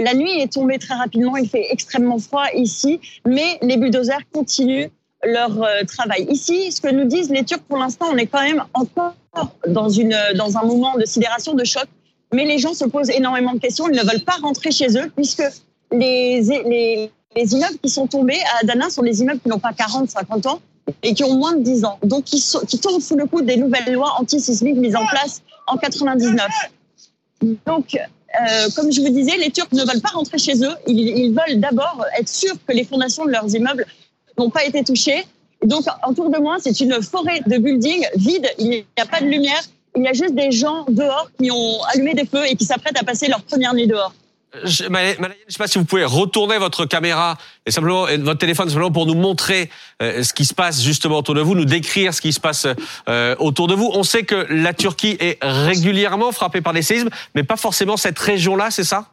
La 0.01 0.15
nuit 0.15 0.41
est 0.41 0.53
tombée 0.53 0.79
très 0.79 0.95
rapidement, 0.95 1.37
il 1.37 1.49
fait 1.49 1.67
extrêmement 1.71 2.19
froid 2.19 2.45
ici, 2.55 3.01
mais 3.27 3.59
les 3.63 3.77
bulldozers 3.77 4.21
continuent 4.33 4.89
leur 5.25 5.51
travail. 5.87 6.27
Ici, 6.31 6.73
ce 6.73 6.81
que 6.81 6.89
nous 6.89 7.05
disent 7.05 7.31
les 7.31 7.45
Turcs 7.45 7.63
pour 7.69 7.79
l'instant, 7.79 8.07
on 8.11 8.17
est 8.17 8.27
quand 8.27 8.43
même 8.43 8.65
encore 8.75 9.15
dans, 9.67 9.89
une, 9.89 10.17
dans 10.35 10.57
un 10.57 10.63
moment 10.63 10.97
de 10.97 11.05
sidération, 11.05 11.55
de 11.55 11.65
choc. 11.65 11.87
Mais 12.33 12.45
les 12.45 12.59
gens 12.59 12.75
se 12.75 12.85
posent 12.85 13.11
énormément 13.11 13.53
de 13.53 13.59
questions. 13.59 13.89
Ils 13.89 13.97
ne 13.97 14.03
veulent 14.03 14.25
pas 14.25 14.37
rentrer 14.43 14.71
chez 14.71 14.97
eux 14.99 15.11
puisque 15.15 15.43
les, 15.93 16.41
les, 16.41 17.11
les 17.37 17.55
immeubles 17.55 17.79
qui 17.83 17.91
sont 17.91 18.07
tombés 18.07 18.39
à 18.55 18.63
Adana 18.63 18.91
sont 18.91 19.03
des 19.03 19.21
immeubles 19.21 19.41
qui 19.41 19.49
n'ont 19.49 19.59
pas 19.59 19.73
40, 19.73 20.11
50 20.11 20.47
ans 20.47 20.61
et 21.03 21.15
qui 21.15 21.25
ont 21.25 21.37
moins 21.37 21.55
de 21.55 21.63
10 21.63 21.85
ans. 21.85 21.99
Donc, 22.03 22.25
qui, 22.25 22.41
sont, 22.41 22.61
qui 22.61 22.79
tombent 22.79 23.01
sous 23.01 23.17
le 23.17 23.27
coup 23.27 23.43
des 23.43 23.57
nouvelles 23.57 23.93
lois 23.93 24.15
anti-sismiques 24.19 24.77
mises 24.77 24.97
en 24.97 25.07
place 25.07 25.43
en 25.67 25.77
99. 25.77 26.49
Donc, 27.67 27.99
euh, 28.41 28.69
comme 28.75 28.93
je 28.93 29.01
vous 29.01 29.09
disais, 29.09 29.37
les 29.37 29.51
Turcs 29.51 29.73
ne 29.73 29.85
veulent 29.85 30.01
pas 30.01 30.11
rentrer 30.11 30.39
chez 30.39 30.63
eux. 30.65 30.75
Ils, 30.87 31.31
veulent 31.31 31.61
d'abord 31.61 32.05
être 32.19 32.29
sûrs 32.29 32.57
que 32.67 32.73
les 32.73 32.85
fondations 32.85 33.25
de 33.25 33.31
leurs 33.31 33.55
immeubles 33.55 33.87
n'ont 34.39 34.51
pas 34.51 34.65
été 34.65 34.83
touchées 34.83 35.25
donc, 35.65 35.85
autour 36.09 36.31
de 36.31 36.39
moi, 36.39 36.57
c'est 36.61 36.81
une 36.81 37.01
forêt 37.03 37.41
de 37.47 37.59
buildings 37.59 38.07
vide. 38.17 38.49
Il 38.59 38.69
n'y 38.69 38.85
a 38.99 39.07
pas 39.07 39.21
de 39.21 39.27
lumière. 39.27 39.63
Il 39.97 40.03
y 40.03 40.09
a 40.09 40.13
juste 40.13 40.35
des 40.35 40.51
gens 40.51 40.85
dehors 40.89 41.31
qui 41.41 41.51
ont 41.51 41.83
allumé 41.93 42.15
des 42.15 42.25
feux 42.25 42.45
et 42.49 42.57
qui 42.57 42.65
s'apprêtent 42.65 42.99
à 43.01 43.05
passer 43.05 43.29
leur 43.29 43.43
première 43.43 43.75
nuit 43.75 43.87
dehors. 43.87 44.13
Je, 44.65 44.85
ne 44.85 45.29
sais 45.49 45.59
pas 45.59 45.67
si 45.67 45.79
vous 45.79 45.85
pouvez 45.87 46.05
retourner 46.05 46.59
votre 46.59 46.85
caméra 46.85 47.39
et 47.65 47.71
simplement 47.71 48.07
votre 48.19 48.39
téléphone 48.39 48.69
simplement 48.69 48.91
pour 48.91 49.07
nous 49.07 49.15
montrer 49.15 49.71
euh, 50.03 50.23
ce 50.23 50.35
qui 50.35 50.45
se 50.45 50.53
passe 50.53 50.83
justement 50.83 51.19
autour 51.19 51.35
de 51.35 51.41
vous, 51.41 51.55
nous 51.55 51.65
décrire 51.65 52.13
ce 52.13 52.21
qui 52.21 52.35
se 52.35 52.41
passe 52.41 52.67
euh, 53.09 53.35
autour 53.39 53.67
de 53.67 53.75
vous. 53.75 53.91
On 53.95 54.03
sait 54.03 54.25
que 54.25 54.47
la 54.51 54.75
Turquie 54.75 55.17
est 55.21 55.39
régulièrement 55.41 56.33
frappée 56.33 56.61
par 56.61 56.75
des 56.75 56.83
séismes, 56.83 57.09
mais 57.35 57.45
pas 57.45 57.57
forcément 57.57 57.97
cette 57.97 58.19
région-là, 58.19 58.71
c'est 58.71 58.85
ça? 58.85 59.09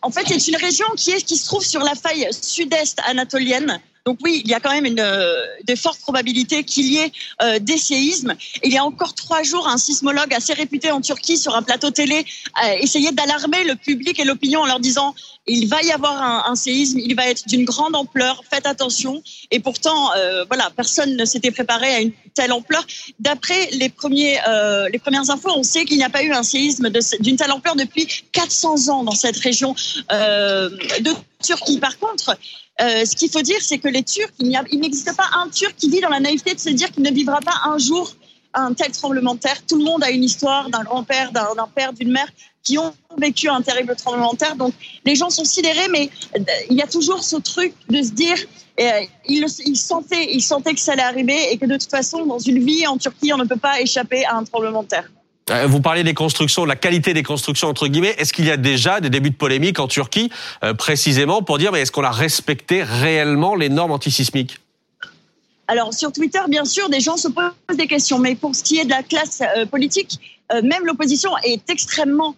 En 0.00 0.10
fait, 0.10 0.26
c'est 0.26 0.48
une 0.48 0.56
région 0.56 0.86
qui, 0.96 1.10
est, 1.10 1.22
qui 1.22 1.36
se 1.36 1.44
trouve 1.44 1.64
sur 1.64 1.80
la 1.80 1.94
faille 1.94 2.26
sud-est 2.32 3.00
anatolienne 3.06 3.80
donc 4.04 4.18
oui, 4.24 4.42
il 4.44 4.50
y 4.50 4.54
a 4.54 4.60
quand 4.60 4.72
même 4.72 4.84
une, 4.84 5.00
euh, 5.00 5.34
de 5.66 5.74
fortes 5.74 6.00
probabilités 6.00 6.64
qu'il 6.64 6.86
y 6.86 6.98
ait 6.98 7.12
euh, 7.42 7.58
des 7.60 7.78
séismes. 7.78 8.34
Il 8.64 8.72
y 8.72 8.78
a 8.78 8.84
encore 8.84 9.14
trois 9.14 9.42
jours, 9.42 9.68
un 9.68 9.78
sismologue 9.78 10.34
assez 10.34 10.52
réputé 10.52 10.90
en 10.90 11.00
Turquie 11.00 11.38
sur 11.38 11.54
un 11.54 11.62
plateau 11.62 11.90
télé 11.90 12.24
a 12.54 12.76
essayé 12.76 13.12
d'alarmer 13.12 13.64
le 13.64 13.76
public 13.76 14.18
et 14.18 14.24
l'opinion 14.24 14.60
en 14.60 14.66
leur 14.66 14.80
disant 14.80 15.14
il 15.46 15.68
va 15.68 15.82
y 15.82 15.90
avoir 15.90 16.22
un, 16.22 16.50
un 16.50 16.54
séisme, 16.54 16.98
il 16.98 17.14
va 17.16 17.28
être 17.28 17.46
d'une 17.48 17.64
grande 17.64 17.96
ampleur, 17.96 18.42
faites 18.48 18.66
attention. 18.66 19.22
Et 19.50 19.58
pourtant, 19.60 20.12
euh, 20.16 20.44
voilà, 20.44 20.70
personne 20.74 21.16
ne 21.16 21.24
s'était 21.24 21.50
préparé 21.50 21.88
à 21.88 22.00
une 22.00 22.12
telle 22.34 22.52
ampleur. 22.52 22.86
D'après 23.18 23.70
les 23.72 23.92
euh, 24.48 24.88
les 24.88 24.98
premières 24.98 25.30
infos, 25.30 25.50
on 25.56 25.62
sait 25.62 25.84
qu'il 25.84 25.96
n'y 25.96 26.04
a 26.04 26.10
pas 26.10 26.22
eu 26.22 26.32
un 26.32 26.42
séisme 26.42 26.90
d'une 27.20 27.36
telle 27.36 27.50
ampleur 27.50 27.76
depuis 27.76 28.06
400 28.32 28.88
ans 28.88 29.04
dans 29.04 29.14
cette 29.14 29.36
région 29.36 29.74
euh, 30.12 30.70
de 31.00 31.10
Turquie. 31.42 31.78
Par 31.78 31.98
contre, 31.98 32.36
euh, 32.80 33.04
ce 33.04 33.14
qu'il 33.14 33.30
faut 33.30 33.42
dire, 33.42 33.60
c'est 33.60 33.78
que 33.78 33.88
les 33.88 34.02
Turcs, 34.02 34.32
il 34.38 34.80
n'existe 34.80 35.14
pas 35.16 35.28
un 35.34 35.48
Turc 35.48 35.74
qui 35.76 35.90
vit 35.90 36.00
dans 36.00 36.08
la 36.08 36.20
naïveté 36.20 36.54
de 36.54 36.60
se 36.60 36.70
dire 36.70 36.90
qu'il 36.90 37.02
ne 37.02 37.10
vivra 37.10 37.40
pas 37.40 37.60
un 37.64 37.78
jour 37.78 38.14
un 38.54 38.74
tel 38.74 38.92
tremblement 38.92 39.34
de 39.34 39.40
terre. 39.40 39.64
Tout 39.66 39.76
le 39.76 39.84
monde 39.84 40.02
a 40.04 40.10
une 40.10 40.24
histoire 40.24 40.68
d'un 40.70 40.82
grand-père, 40.82 41.32
d'un 41.32 41.68
père, 41.74 41.92
d'une 41.92 42.10
mère 42.10 42.28
qui 42.62 42.78
ont 42.78 42.94
vécu 43.18 43.48
un 43.48 43.60
terrible 43.60 43.94
tremblement 43.96 44.32
de 44.32 44.38
terre. 44.38 44.56
Donc 44.56 44.74
les 45.04 45.14
gens 45.14 45.30
sont 45.30 45.44
sidérés, 45.44 45.88
mais 45.90 46.10
euh, 46.36 46.40
il 46.70 46.76
y 46.76 46.82
a 46.82 46.86
toujours 46.86 47.22
ce 47.22 47.36
truc 47.36 47.74
de 47.88 48.02
se 48.02 48.10
dire, 48.10 48.36
euh, 48.80 49.00
ils, 49.26 49.48
sentaient, 49.76 50.32
ils 50.32 50.42
sentaient 50.42 50.74
que 50.74 50.80
ça 50.80 50.92
allait 50.92 51.02
arriver 51.02 51.52
et 51.52 51.58
que 51.58 51.66
de 51.66 51.76
toute 51.76 51.90
façon, 51.90 52.24
dans 52.26 52.38
une 52.38 52.64
vie 52.64 52.86
en 52.86 52.98
Turquie, 52.98 53.32
on 53.32 53.38
ne 53.38 53.44
peut 53.44 53.56
pas 53.56 53.80
échapper 53.80 54.24
à 54.24 54.36
un 54.36 54.44
tremblement 54.44 54.82
de 54.82 54.88
terre. 54.88 55.10
Euh, 55.50 55.66
vous 55.66 55.80
parlez 55.80 56.04
des 56.04 56.14
constructions, 56.14 56.62
de 56.62 56.68
la 56.68 56.76
qualité 56.76 57.14
des 57.14 57.22
constructions 57.22 57.68
entre 57.68 57.88
guillemets. 57.88 58.14
Est-ce 58.18 58.32
qu'il 58.32 58.46
y 58.46 58.50
a 58.50 58.56
déjà 58.56 59.00
des 59.00 59.10
débuts 59.10 59.30
de 59.30 59.36
polémique 59.36 59.80
en 59.80 59.88
Turquie, 59.88 60.30
euh, 60.62 60.74
précisément 60.74 61.42
pour 61.42 61.58
dire 61.58 61.72
mais 61.72 61.80
est-ce 61.80 61.92
qu'on 61.92 62.04
a 62.04 62.10
respecté 62.10 62.82
réellement 62.82 63.54
les 63.54 63.68
normes 63.68 63.92
antisismiques? 63.92 64.58
Alors 65.68 65.94
sur 65.94 66.12
Twitter, 66.12 66.40
bien 66.48 66.64
sûr, 66.64 66.88
des 66.88 67.00
gens 67.00 67.16
se 67.16 67.28
posent 67.28 67.76
des 67.76 67.86
questions, 67.86 68.18
mais 68.18 68.34
pour 68.34 68.54
ce 68.54 68.62
qui 68.62 68.78
est 68.78 68.84
de 68.84 68.90
la 68.90 69.02
classe 69.02 69.42
euh, 69.56 69.66
politique, 69.66 70.18
même 70.62 70.84
l'opposition 70.84 71.30
est 71.44 71.70
extrêmement, 71.70 72.34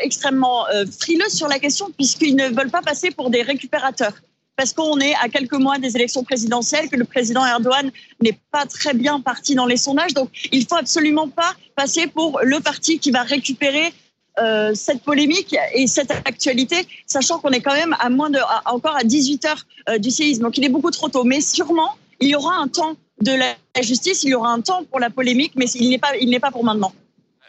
extrêmement 0.00 0.64
frileuse 0.98 1.34
sur 1.34 1.48
la 1.48 1.58
question 1.58 1.90
puisqu'ils 1.94 2.34
ne 2.34 2.48
veulent 2.48 2.70
pas 2.70 2.80
passer 2.80 3.10
pour 3.10 3.28
des 3.28 3.42
récupérateurs 3.42 4.14
parce 4.56 4.72
qu'on 4.72 4.98
est 4.98 5.14
à 5.22 5.28
quelques 5.28 5.54
mois 5.54 5.78
des 5.78 5.96
élections 5.96 6.24
présidentielles, 6.24 6.88
que 6.88 6.96
le 6.96 7.04
président 7.04 7.44
Erdogan 7.44 7.90
n'est 8.22 8.38
pas 8.50 8.64
très 8.66 8.94
bien 8.94 9.20
parti 9.20 9.54
dans 9.54 9.66
les 9.66 9.76
sondages. 9.76 10.14
Donc, 10.14 10.30
il 10.50 10.66
faut 10.66 10.76
absolument 10.76 11.28
pas 11.28 11.52
passer 11.74 12.06
pour 12.06 12.40
le 12.42 12.60
parti 12.60 12.98
qui 12.98 13.10
va 13.10 13.22
récupérer 13.22 13.92
euh, 14.38 14.74
cette 14.74 15.02
polémique 15.02 15.56
et 15.74 15.86
cette 15.86 16.10
actualité, 16.10 16.86
sachant 17.06 17.38
qu'on 17.38 17.50
est 17.50 17.60
quand 17.60 17.74
même 17.74 17.96
à 17.98 18.10
moins 18.10 18.30
de, 18.30 18.38
encore 18.66 18.96
à 18.96 19.04
18 19.04 19.44
heures 19.44 19.66
euh, 19.88 19.98
du 19.98 20.10
séisme. 20.10 20.42
Donc, 20.42 20.56
il 20.58 20.64
est 20.64 20.70
beaucoup 20.70 20.90
trop 20.90 21.08
tôt. 21.08 21.24
Mais 21.24 21.40
sûrement, 21.40 21.94
il 22.20 22.28
y 22.28 22.34
aura 22.34 22.56
un 22.56 22.68
temps 22.68 22.96
de 23.20 23.32
la 23.32 23.54
justice, 23.82 24.24
il 24.24 24.30
y 24.30 24.34
aura 24.34 24.50
un 24.50 24.60
temps 24.60 24.84
pour 24.84 25.00
la 25.00 25.10
polémique, 25.10 25.52
mais 25.56 25.66
il 25.70 25.90
n'est 25.90 25.98
pas, 25.98 26.16
il 26.20 26.30
n'est 26.30 26.40
pas 26.40 26.50
pour 26.50 26.64
maintenant. 26.64 26.92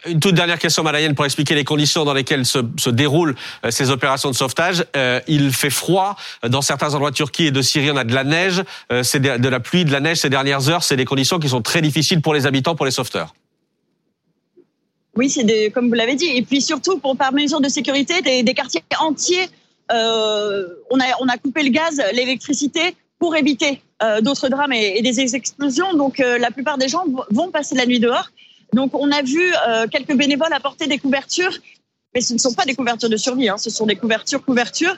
Une 0.07 0.19
toute 0.19 0.35
dernière 0.35 0.59
question, 0.59 0.83
Malayenne, 0.83 1.15
pour 1.15 1.25
expliquer 1.25 1.55
les 1.55 1.63
conditions 1.63 2.05
dans 2.05 2.13
lesquelles 2.13 2.45
se, 2.45 2.89
déroulent 2.89 3.35
euh, 3.65 3.71
ces 3.71 3.89
opérations 3.89 4.29
de 4.29 4.35
sauvetage. 4.35 4.85
Euh, 4.95 5.19
il 5.27 5.51
fait 5.51 5.69
froid 5.69 6.15
dans 6.47 6.61
certains 6.61 6.93
endroits 6.93 7.11
de 7.11 7.15
Turquie 7.15 7.47
et 7.47 7.51
de 7.51 7.61
Syrie. 7.61 7.91
On 7.91 7.97
a 7.97 8.03
de 8.03 8.13
la 8.13 8.23
neige, 8.23 8.63
euh, 8.91 9.01
de, 9.01 9.49
la 9.49 9.59
pluie, 9.59 9.85
de 9.85 9.91
la 9.91 9.99
neige 9.99 10.17
ces 10.17 10.29
dernières 10.29 10.69
heures. 10.69 10.83
C'est 10.83 10.95
des 10.95 11.05
conditions 11.05 11.39
qui 11.39 11.49
sont 11.49 11.61
très 11.61 11.81
difficiles 11.81 12.21
pour 12.21 12.33
les 12.33 12.45
habitants, 12.45 12.75
pour 12.75 12.85
les 12.85 12.91
sauveteurs. 12.91 13.33
Oui, 15.15 15.29
c'est 15.29 15.71
comme 15.71 15.87
vous 15.87 15.95
l'avez 15.95 16.15
dit. 16.15 16.29
Et 16.35 16.43
puis 16.43 16.61
surtout, 16.61 16.99
pour 16.99 17.17
par 17.17 17.33
mesure 17.33 17.59
de 17.59 17.69
sécurité, 17.69 18.21
des, 18.21 18.53
quartiers 18.53 18.83
entiers, 18.99 19.49
euh, 19.91 20.67
on, 20.91 20.99
a, 20.99 21.37
coupé 21.37 21.63
le 21.63 21.69
gaz, 21.69 22.01
l'électricité 22.13 22.95
pour 23.17 23.35
éviter 23.35 23.81
euh, 24.03 24.21
d'autres 24.21 24.47
drames 24.49 24.73
et, 24.73 25.01
des 25.01 25.35
explosions. 25.35 25.93
Donc 25.95 26.19
la 26.19 26.51
plupart 26.51 26.77
des 26.77 26.87
gens 26.87 27.03
vont 27.31 27.49
passer 27.49 27.75
la 27.75 27.87
nuit 27.87 27.99
dehors. 27.99 28.29
Donc, 28.73 28.93
on 28.93 29.11
a 29.11 29.21
vu 29.21 29.41
euh, 29.67 29.87
quelques 29.87 30.15
bénévoles 30.15 30.53
apporter 30.53 30.87
des 30.87 30.97
couvertures, 30.97 31.53
mais 32.13 32.21
ce 32.21 32.33
ne 32.33 32.39
sont 32.39 32.53
pas 32.53 32.65
des 32.65 32.75
couvertures 32.75 33.09
de 33.09 33.17
survie, 33.17 33.49
hein, 33.49 33.57
ce 33.57 33.69
sont 33.69 33.85
des 33.85 33.95
couvertures 33.95 34.43
couvertures. 34.43 34.97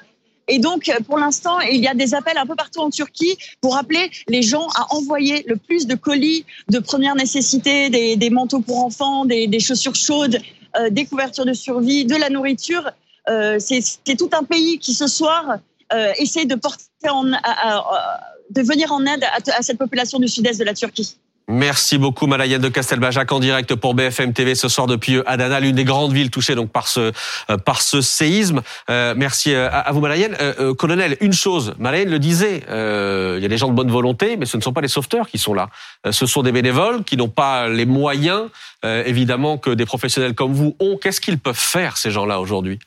Et 0.49 0.57
donc, 0.57 0.91
pour 1.05 1.19
l'instant, 1.19 1.59
il 1.59 1.79
y 1.79 1.87
a 1.87 1.93
des 1.93 2.15
appels 2.15 2.37
un 2.37 2.45
peu 2.47 2.55
partout 2.55 2.79
en 2.79 2.89
Turquie 2.89 3.37
pour 3.61 3.77
appeler 3.77 4.09
les 4.27 4.41
gens 4.41 4.67
à 4.75 4.95
envoyer 4.95 5.45
le 5.47 5.55
plus 5.55 5.85
de 5.85 5.93
colis 5.93 6.43
de 6.69 6.79
première 6.79 7.13
nécessité, 7.13 7.91
des, 7.91 8.15
des 8.15 8.29
manteaux 8.31 8.59
pour 8.59 8.83
enfants, 8.83 9.25
des, 9.25 9.45
des 9.45 9.59
chaussures 9.59 9.93
chaudes, 9.95 10.39
euh, 10.77 10.89
des 10.89 11.05
couvertures 11.05 11.45
de 11.45 11.53
survie, 11.53 12.03
de 12.05 12.15
la 12.15 12.29
nourriture. 12.31 12.89
Euh, 13.29 13.57
C'est 13.59 14.17
tout 14.17 14.29
un 14.33 14.43
pays 14.43 14.79
qui, 14.79 14.95
ce 14.95 15.05
soir, 15.05 15.59
euh, 15.93 16.11
essaie 16.17 16.45
de 16.45 16.55
porter 16.55 16.85
en, 17.09 17.25
de 17.25 18.61
venir 18.61 18.91
en 18.91 19.05
aide 19.05 19.23
à 19.55 19.61
cette 19.61 19.77
population 19.77 20.17
du 20.17 20.27
sud-est 20.27 20.59
de 20.59 20.65
la 20.65 20.73
Turquie. 20.73 21.17
Merci 21.51 21.97
beaucoup 21.97 22.27
Malayenne 22.27 22.61
de 22.61 22.69
Castelbajac 22.69 23.31
en 23.31 23.39
direct 23.39 23.73
pour 23.73 23.95
BFM 23.95 24.33
TV 24.33 24.53
ce 24.53 24.69
soir 24.69 24.85
depuis 24.85 25.15
euh, 25.15 25.23
Adana, 25.25 25.59
l'une 25.59 25.75
des 25.75 25.83
grandes 25.83 26.13
villes 26.13 26.29
touchées 26.29 26.53
donc 26.53 26.69
par 26.69 26.87
ce 26.87 27.11
euh, 27.49 27.57
par 27.57 27.81
ce 27.81 28.01
séisme. 28.01 28.61
Euh, 28.91 29.15
merci 29.17 29.55
à 29.55 29.91
vous 29.91 29.99
Malayenne. 29.99 30.37
Euh, 30.39 30.75
colonel, 30.75 31.17
une 31.21 31.33
chose, 31.33 31.73
Malayenne 31.79 32.11
le 32.11 32.19
disait, 32.19 32.61
euh, 32.69 33.33
il 33.37 33.41
y 33.41 33.45
a 33.47 33.49
des 33.49 33.57
gens 33.57 33.67
de 33.67 33.73
bonne 33.73 33.89
volonté, 33.89 34.37
mais 34.37 34.45
ce 34.45 34.57
ne 34.57 34.61
sont 34.61 34.73
pas 34.73 34.81
les 34.81 34.87
sauveteurs 34.87 35.27
qui 35.27 35.39
sont 35.39 35.55
là. 35.55 35.69
ce 36.11 36.27
sont 36.27 36.43
des 36.43 36.51
bénévoles 36.51 37.03
qui 37.03 37.17
n'ont 37.17 37.29
pas 37.29 37.67
les 37.67 37.87
moyens, 37.87 38.43
évidemment, 38.83 39.57
que 39.57 39.71
des 39.71 39.87
professionnels 39.87 40.35
comme 40.35 40.53
vous 40.53 40.75
ont. 40.79 40.97
Qu'est-ce 40.97 41.19
qu'ils 41.19 41.39
peuvent 41.39 41.55
faire 41.55 41.97
ces 41.97 42.11
gens-là 42.11 42.39
aujourd'hui? 42.39 42.77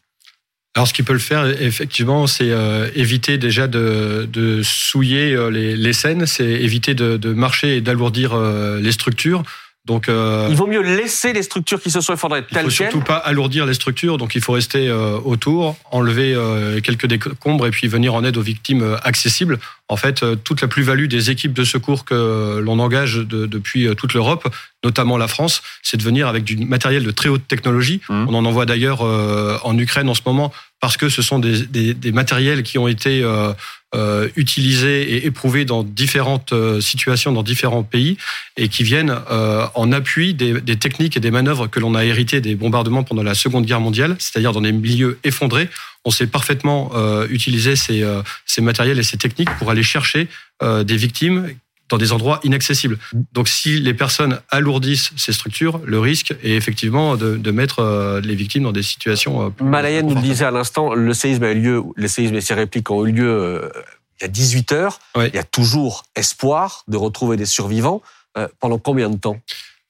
Alors, 0.75 0.89
ce 0.89 0.95
qui 0.95 1.03
peut 1.03 1.13
le 1.13 1.19
faire, 1.19 1.45
effectivement, 1.61 2.27
c'est 2.27 2.51
euh, 2.51 2.89
éviter 2.95 3.37
déjà 3.37 3.69
de, 3.69 4.61
souiller 4.65 5.35
euh, 5.35 5.51
les, 5.51 5.93
scènes, 5.93 6.25
c'est 6.25 6.47
éviter 6.47 6.95
de, 6.95 7.19
de, 7.19 7.35
marcher 7.35 7.77
et 7.77 7.81
d'alourdir 7.83 8.33
euh, 8.33 8.81
les 8.81 8.93
structures. 8.93 9.43
Donc, 9.85 10.09
euh, 10.09 10.47
il 10.49 10.55
vaut 10.55 10.69
mieux 10.69 10.81
laisser 10.81 11.33
les 11.33 11.43
structures 11.43 11.81
qui 11.81 11.91
se 11.91 12.01
sont 12.01 12.15
effondrées 12.15 12.43
telles 12.43 12.49
quelles. 12.51 12.67
Il 12.67 12.71
faut 12.71 12.83
surtout 12.85 13.01
pas 13.01 13.17
alourdir 13.17 13.67
les 13.67 13.75
structures, 13.75 14.17
donc 14.17 14.37
il 14.37 14.41
faut 14.41 14.53
rester 14.53 14.89
euh, 14.89 15.19
autour, 15.25 15.77
enlever 15.91 16.35
euh, 16.35 16.81
quelques 16.81 17.07
décombres 17.07 17.67
et 17.67 17.73
puis 17.73 17.89
venir 17.89 18.15
en 18.15 18.23
aide 18.23 18.37
aux 18.37 18.43
victimes 18.43 18.97
accessibles. 19.03 19.59
En 19.89 19.97
fait, 19.97 20.25
toute 20.45 20.63
la 20.63 20.69
plus-value 20.69 21.07
des 21.07 21.31
équipes 21.31 21.53
de 21.53 21.65
secours 21.65 22.05
que 22.05 22.61
l'on 22.61 22.79
engage 22.79 23.17
de, 23.17 23.47
depuis 23.47 23.89
toute 23.97 24.15
l'Europe, 24.15 24.49
notamment 24.85 25.19
la 25.19 25.29
France, 25.29 25.63
c'est 25.83 25.97
de 25.97 26.03
venir 26.03 26.29
avec 26.29 26.45
du 26.45 26.57
matériel 26.57 27.03
de 27.03 27.11
très 27.11 27.29
haute 27.29 27.47
technologie. 27.47 28.01
Mmh. 28.09 28.27
On 28.29 28.35
en 28.35 28.45
envoie 28.45 28.65
d'ailleurs 28.65 29.03
en 29.03 29.77
Ukraine 29.77 30.09
en 30.09 30.15
ce 30.15 30.23
moment 30.25 30.53
parce 30.81 30.97
que 30.97 31.09
ce 31.09 31.21
sont 31.21 31.41
des, 31.41 31.67
des, 31.67 31.93
des 31.93 32.13
matériels 32.13 32.63
qui 32.63 32.79
ont 32.79 32.89
été 32.89 33.23
euh, 33.95 34.23
euh, 34.23 34.29
utilisés 34.37 35.15
et 35.15 35.27
éprouvés 35.27 35.65
dans 35.65 35.83
différentes 35.83 36.53
euh, 36.53 36.81
situations 36.81 37.33
dans 37.33 37.43
différents 37.43 37.83
pays 37.83 38.17
et 38.57 38.69
qui 38.69 38.83
viennent 38.83 39.15
euh, 39.31 39.67
en 39.75 39.93
appui 39.93 40.35
des, 40.35 40.61
des, 40.61 40.77
techniques 40.77 41.17
et 41.17 41.21
des 41.21 41.31
manœuvres 41.31 41.67
que 41.67 41.81
l'on 41.81 41.95
a 41.95 42.05
héritées 42.05 42.41
des 42.41 42.55
bombardements 42.55 43.03
pendant 43.05 43.23
la 43.23 43.35
Seconde 43.35 43.65
Guerre 43.65 43.81
mondiale, 43.81 44.17
c'est-à-dire 44.19 44.53
dans 44.53 44.61
des 44.61 44.73
milieux 44.73 45.19
effondrés. 45.25 45.69
On 46.05 46.11
sait 46.11 46.27
parfaitement 46.27 46.91
euh, 46.95 47.27
utiliser 47.31 47.77
ces, 47.77 48.03
euh, 48.03 48.23
ces 48.47 48.61
matériels 48.61 48.99
et 48.99 49.03
ces 49.03 49.19
techniques 49.19 49.51
pour 49.59 49.71
aller 49.71 49.83
chercher 49.83 50.29
des 50.85 50.97
victimes 50.97 51.49
dans 51.89 51.99
des 51.99 52.13
endroits 52.13 52.41
inaccessibles. 52.43 52.99
Donc 53.33 53.49
si 53.49 53.79
les 53.81 53.95
personnes 53.95 54.41
alourdissent 54.51 55.13
ces 55.17 55.33
structures, 55.33 55.81
le 55.85 55.99
risque 55.99 56.35
est 56.43 56.53
effectivement 56.53 57.17
de, 57.17 57.37
de 57.37 57.51
mettre 57.51 57.81
euh, 57.81 58.21
les 58.21 58.35
victimes 58.35 58.63
dans 58.63 58.73
des 58.73 58.83
situations 58.83 59.47
euh, 59.47 59.51
plus 59.51 59.65
Malayenne 59.65 60.07
nous 60.07 60.15
le 60.15 60.23
disait 60.23 60.45
à 60.45 60.51
l'instant, 60.51 60.95
le 60.95 61.15
séisme 61.15 61.45
a 61.45 61.53
eu 61.53 61.61
lieu, 61.61 61.83
le 61.95 62.09
séisme 62.09 62.35
et 62.35 62.41
ses 62.41 62.55
répliques 62.55 62.91
ont 62.91 63.07
eu 63.07 63.13
lieu 63.13 63.29
euh, 63.29 63.69
il 64.21 64.25
y 64.25 64.27
a 64.27 64.29
18 64.29 64.73
heures. 64.73 65.01
Oui. 65.17 65.25
Il 65.29 65.35
y 65.35 65.39
a 65.39 65.45
toujours 65.45 66.05
espoir 66.17 66.85
de 66.89 66.97
retrouver 66.97 67.37
des 67.37 67.47
survivants. 67.47 68.03
Euh, 68.39 68.49
pendant 68.61 68.79
combien 68.79 69.11
de 69.11 69.17
temps? 69.17 69.39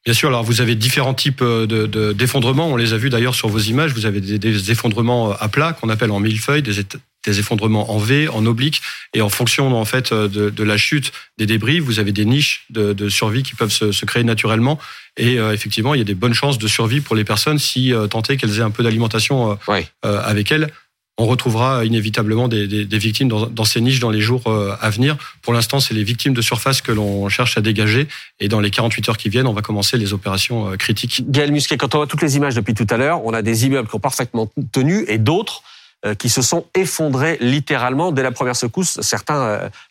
Bien 0.04 0.14
sûr, 0.14 0.28
alors 0.28 0.42
vous 0.42 0.61
avez 0.61 0.75
différents 0.75 1.14
types 1.14 1.44
d'effondrements. 1.44 2.66
De, 2.66 2.70
de, 2.70 2.75
On 2.75 2.76
les 2.76 2.92
a 2.92 2.96
vus 2.96 3.11
d'ailleurs 3.11 3.37
sur 3.37 3.49
vos 3.49 3.61
images. 3.61 3.92
Vous 3.92 4.04
avez 4.04 4.20
des, 4.20 4.38
des 4.38 4.70
effondrements 4.72 5.30
à 5.30 5.49
plat 5.49 5.75
qu'on 5.75 5.88
appelle 5.88 6.11
en 6.11 6.18
millefeuille, 6.18 6.62
des, 6.62 6.80
des 7.24 7.38
effondrements 7.38 7.92
en 7.92 7.98
V, 7.98 8.28
en 8.28 8.44
oblique, 8.46 8.82
et 9.14 9.22
en 9.22 9.28
fonction 9.28 9.74
en 9.76 9.84
fait 9.84 10.12
de, 10.12 10.50
de 10.50 10.62
la 10.62 10.76
chute 10.76 11.12
des 11.38 11.46
débris, 11.46 11.80
vous 11.80 11.98
avez 11.98 12.12
des 12.12 12.24
niches 12.24 12.64
de, 12.70 12.92
de 12.92 13.08
survie 13.08 13.42
qui 13.42 13.54
peuvent 13.54 13.72
se, 13.72 13.92
se, 13.92 14.04
créer 14.04 14.24
naturellement. 14.24 14.78
Et 15.16 15.38
euh, 15.38 15.52
effectivement, 15.52 15.94
il 15.94 15.98
y 15.98 16.00
a 16.00 16.04
des 16.04 16.14
bonnes 16.14 16.34
chances 16.34 16.58
de 16.58 16.68
survie 16.68 17.00
pour 17.00 17.16
les 17.16 17.24
personnes 17.24 17.58
si 17.58 17.92
euh, 17.92 18.06
tant 18.06 18.22
est 18.22 18.36
qu'elles 18.36 18.58
aient 18.58 18.62
un 18.62 18.70
peu 18.70 18.82
d'alimentation 18.82 19.52
euh, 19.52 19.54
oui. 19.68 19.86
Euh, 20.04 20.20
avec 20.24 20.50
elles. 20.50 20.70
On 21.18 21.26
retrouvera 21.26 21.84
inévitablement 21.84 22.48
des, 22.48 22.66
des, 22.66 22.86
des 22.86 22.98
victimes 22.98 23.28
dans, 23.28 23.46
dans, 23.46 23.64
ces 23.64 23.82
niches 23.82 24.00
dans 24.00 24.10
les 24.10 24.22
jours 24.22 24.46
euh, 24.46 24.74
à 24.80 24.88
venir. 24.88 25.16
Pour 25.42 25.52
l'instant, 25.52 25.78
c'est 25.78 25.92
les 25.92 26.04
victimes 26.04 26.32
de 26.32 26.40
surface 26.40 26.80
que 26.80 26.90
l'on 26.90 27.28
cherche 27.28 27.58
à 27.58 27.60
dégager. 27.60 28.08
Et 28.40 28.48
dans 28.48 28.60
les 28.60 28.70
48 28.70 29.10
heures 29.10 29.18
qui 29.18 29.28
viennent, 29.28 29.46
on 29.46 29.52
va 29.52 29.60
commencer 29.60 29.98
les 29.98 30.14
opérations 30.14 30.74
critiques. 30.78 31.30
Gaël 31.30 31.52
Musquet, 31.52 31.76
quand 31.76 31.94
on 31.94 31.98
voit 31.98 32.06
toutes 32.06 32.22
les 32.22 32.36
images 32.36 32.54
depuis 32.54 32.72
tout 32.72 32.86
à 32.88 32.96
l'heure, 32.96 33.24
on 33.26 33.34
a 33.34 33.42
des 33.42 33.66
immeubles 33.66 33.88
qui 33.88 33.94
ont 33.94 34.00
parfaitement 34.00 34.50
tenu 34.72 35.04
et 35.06 35.18
d'autres 35.18 35.62
euh, 35.62 35.71
qui 36.18 36.28
se 36.28 36.42
sont 36.42 36.66
effondrés 36.75 37.38
littéralement 37.40 38.12
dès 38.12 38.23
la 38.23 38.32
première 38.32 38.56
secousse, 38.56 39.00
certains 39.00 39.40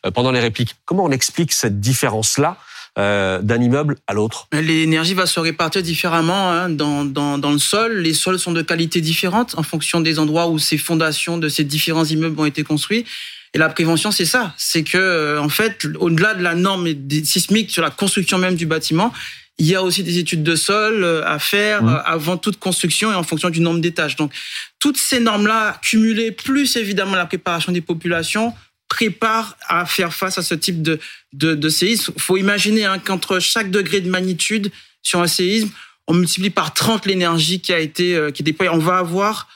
euh, 0.04 0.10
pendant 0.14 0.30
les 0.30 0.40
répliques. 0.40 0.76
Comment 0.84 1.04
on 1.04 1.10
explique 1.10 1.52
cette 1.52 1.80
différence-là 1.80 2.56
d'un 2.94 3.58
immeuble 3.58 3.96
à 4.06 4.12
l'autre? 4.12 4.48
L'énergie 4.52 5.14
va 5.14 5.24
se 5.24 5.40
répartir 5.40 5.82
différemment 5.82 6.50
hein, 6.50 6.68
dans, 6.68 7.06
dans, 7.06 7.38
dans, 7.38 7.50
le 7.50 7.58
sol. 7.58 8.00
Les 8.00 8.12
sols 8.12 8.38
sont 8.38 8.52
de 8.52 8.60
qualité 8.60 9.00
différente 9.00 9.54
en 9.56 9.62
fonction 9.62 10.02
des 10.02 10.18
endroits 10.18 10.48
où 10.48 10.58
ces 10.58 10.76
fondations 10.76 11.38
de 11.38 11.48
ces 11.48 11.64
différents 11.64 12.04
immeubles 12.04 12.38
ont 12.38 12.44
été 12.44 12.64
construits. 12.64 13.06
Et 13.54 13.58
la 13.58 13.70
prévention, 13.70 14.10
c'est 14.10 14.26
ça. 14.26 14.54
C'est 14.58 14.82
que, 14.82 15.38
en 15.38 15.48
fait, 15.48 15.86
au-delà 16.00 16.34
de 16.34 16.42
la 16.42 16.54
norme 16.54 16.88
sismique 17.24 17.70
sur 17.70 17.82
la 17.82 17.90
construction 17.90 18.36
même 18.36 18.56
du 18.56 18.66
bâtiment, 18.66 19.12
il 19.58 19.66
y 19.66 19.74
a 19.74 19.82
aussi 19.82 20.02
des 20.02 20.18
études 20.18 20.42
de 20.42 20.56
sol 20.56 21.04
euh, 21.04 21.26
à 21.26 21.38
faire 21.38 21.82
mmh. 21.82 21.88
euh, 21.88 22.02
avant 22.04 22.36
toute 22.36 22.58
construction 22.58 23.12
et 23.12 23.14
en 23.14 23.22
fonction 23.22 23.50
du 23.50 23.60
nombre 23.60 23.80
d'étages. 23.80 24.16
Donc, 24.16 24.32
toutes 24.78 24.96
ces 24.96 25.20
normes-là, 25.20 25.78
cumulées, 25.82 26.32
plus 26.32 26.76
évidemment 26.76 27.14
la 27.14 27.26
préparation 27.26 27.72
des 27.72 27.80
populations, 27.80 28.54
préparent 28.88 29.56
à 29.68 29.86
faire 29.86 30.12
face 30.12 30.38
à 30.38 30.42
ce 30.42 30.54
type 30.54 30.82
de, 30.82 30.98
de, 31.32 31.54
de 31.54 31.68
séisme. 31.68 32.12
faut 32.18 32.36
imaginer 32.36 32.84
hein, 32.84 32.98
qu'entre 32.98 33.38
chaque 33.38 33.70
degré 33.70 34.00
de 34.00 34.10
magnitude 34.10 34.70
sur 35.02 35.20
un 35.20 35.26
séisme, 35.26 35.70
on 36.08 36.14
multiplie 36.14 36.50
par 36.50 36.74
30 36.74 37.06
l'énergie 37.06 37.60
qui 37.60 37.72
a 37.72 37.78
été 37.78 38.16
euh, 38.16 38.30
qui 38.30 38.42
est 38.42 38.44
déployée. 38.44 38.72
On 38.72 38.78
va 38.78 38.98
avoir 38.98 39.48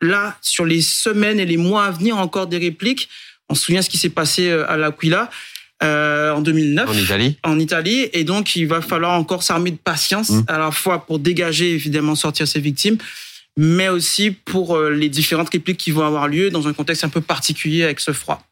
là, 0.00 0.36
sur 0.42 0.64
les 0.64 0.82
semaines 0.82 1.38
et 1.38 1.46
les 1.46 1.56
mois 1.56 1.84
à 1.84 1.90
venir, 1.90 2.18
encore 2.18 2.46
des 2.46 2.58
répliques. 2.58 3.08
On 3.48 3.54
se 3.54 3.64
souvient 3.64 3.82
ce 3.82 3.90
qui 3.90 3.98
s'est 3.98 4.10
passé 4.10 4.50
à 4.50 4.76
l'Aquila. 4.76 5.30
Euh, 5.84 6.32
en 6.32 6.40
2009 6.40 6.88
en 6.88 6.92
Italie. 6.94 7.36
En 7.42 7.58
Italie, 7.58 8.08
et 8.12 8.24
donc 8.24 8.56
il 8.56 8.66
va 8.66 8.80
falloir 8.80 9.12
encore 9.12 9.42
s'armer 9.42 9.70
de 9.70 9.76
patience 9.76 10.30
mmh. 10.30 10.44
à 10.48 10.58
la 10.58 10.70
fois 10.70 11.04
pour 11.04 11.18
dégager 11.18 11.72
évidemment 11.72 12.14
sortir 12.14 12.48
ses 12.48 12.60
victimes, 12.60 12.96
mais 13.56 13.88
aussi 13.88 14.30
pour 14.30 14.76
euh, 14.76 14.90
les 14.90 15.08
différentes 15.08 15.50
répliques 15.50 15.78
qui 15.78 15.90
vont 15.90 16.04
avoir 16.04 16.28
lieu 16.28 16.50
dans 16.50 16.68
un 16.68 16.72
contexte 16.72 17.04
un 17.04 17.08
peu 17.08 17.20
particulier 17.20 17.84
avec 17.84 18.00
ce 18.00 18.12
froid. 18.12 18.42